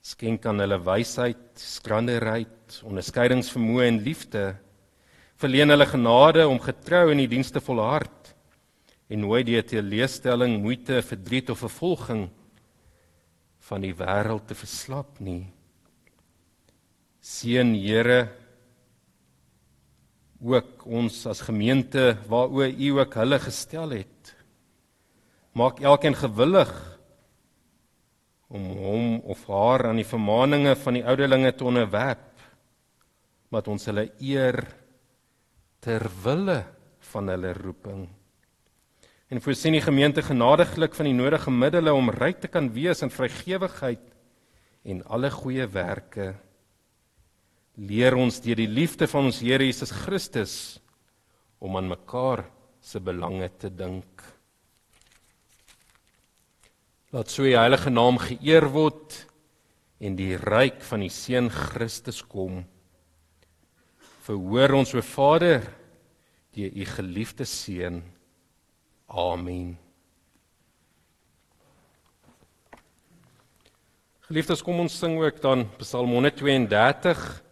[0.00, 4.44] Skenk aan hulle wysheid, skranderheid, onderskeidingsvermoë en liefde.
[5.40, 8.34] Verleen hulle genade om getrou in die dienste volhard
[9.10, 12.28] en nooit die teleurstelling, moeite, verdriet of vervolging
[13.68, 15.42] van die wêreld te verslap nie.
[17.20, 18.28] Seën Here
[20.40, 24.34] ook ons as gemeente waaroor u ook hulle gestel het.
[25.52, 26.72] Maak elkeen gewillig
[28.48, 32.26] om hom of haar aan die vermaaninge van die ouderlinge te onderwerp
[33.50, 34.62] wat ons hulle eer
[35.82, 36.62] ter wille
[37.12, 38.08] van hulle roeping.
[39.30, 43.12] En voorsien die gemeente genadiglik van die nodige middele om ryk te kan wees in
[43.12, 44.02] vrygewigheid
[44.82, 46.32] en alle goeie werke
[47.80, 50.54] leer ons deur die liefde van ons Here Jesus Christus
[51.60, 52.44] om aan mekaar
[52.80, 54.24] se belange te dink.
[57.10, 59.16] Laat so die heilige naam geëer word
[60.00, 62.62] en die ryk van die seun Christus kom.
[64.24, 65.64] Verhoor ons o Vader
[66.56, 68.02] deur u geliefde seun.
[69.10, 69.74] Amen.
[74.30, 77.49] Geliefdes, kom ons sing ook dan Psalm 132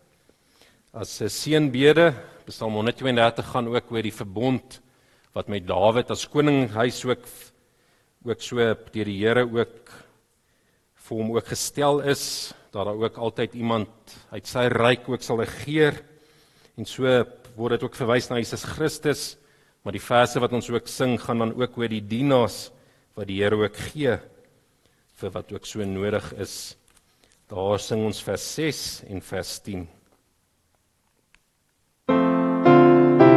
[0.98, 2.10] as 'n seënbede.
[2.46, 4.80] Psalm 132 gaan ook oor die verbond
[5.32, 7.22] wat met Dawid as koning huis ook
[8.24, 9.92] ook so deur die Here ook
[10.94, 13.88] vir hom ook gestel is dat daar ook altyd iemand
[14.30, 16.02] uit sy ryk ook sal regeer
[16.76, 17.04] en so
[17.54, 19.36] word dit ook verwys na Jesus Christus
[19.84, 22.72] maar die verse wat ons ook sing gaan dan ook oor die dienaars
[23.14, 24.18] wat die Here ook gee
[25.20, 26.76] vir wat ook so nodig is
[27.46, 29.97] daar sing ons vers 6 en vers 10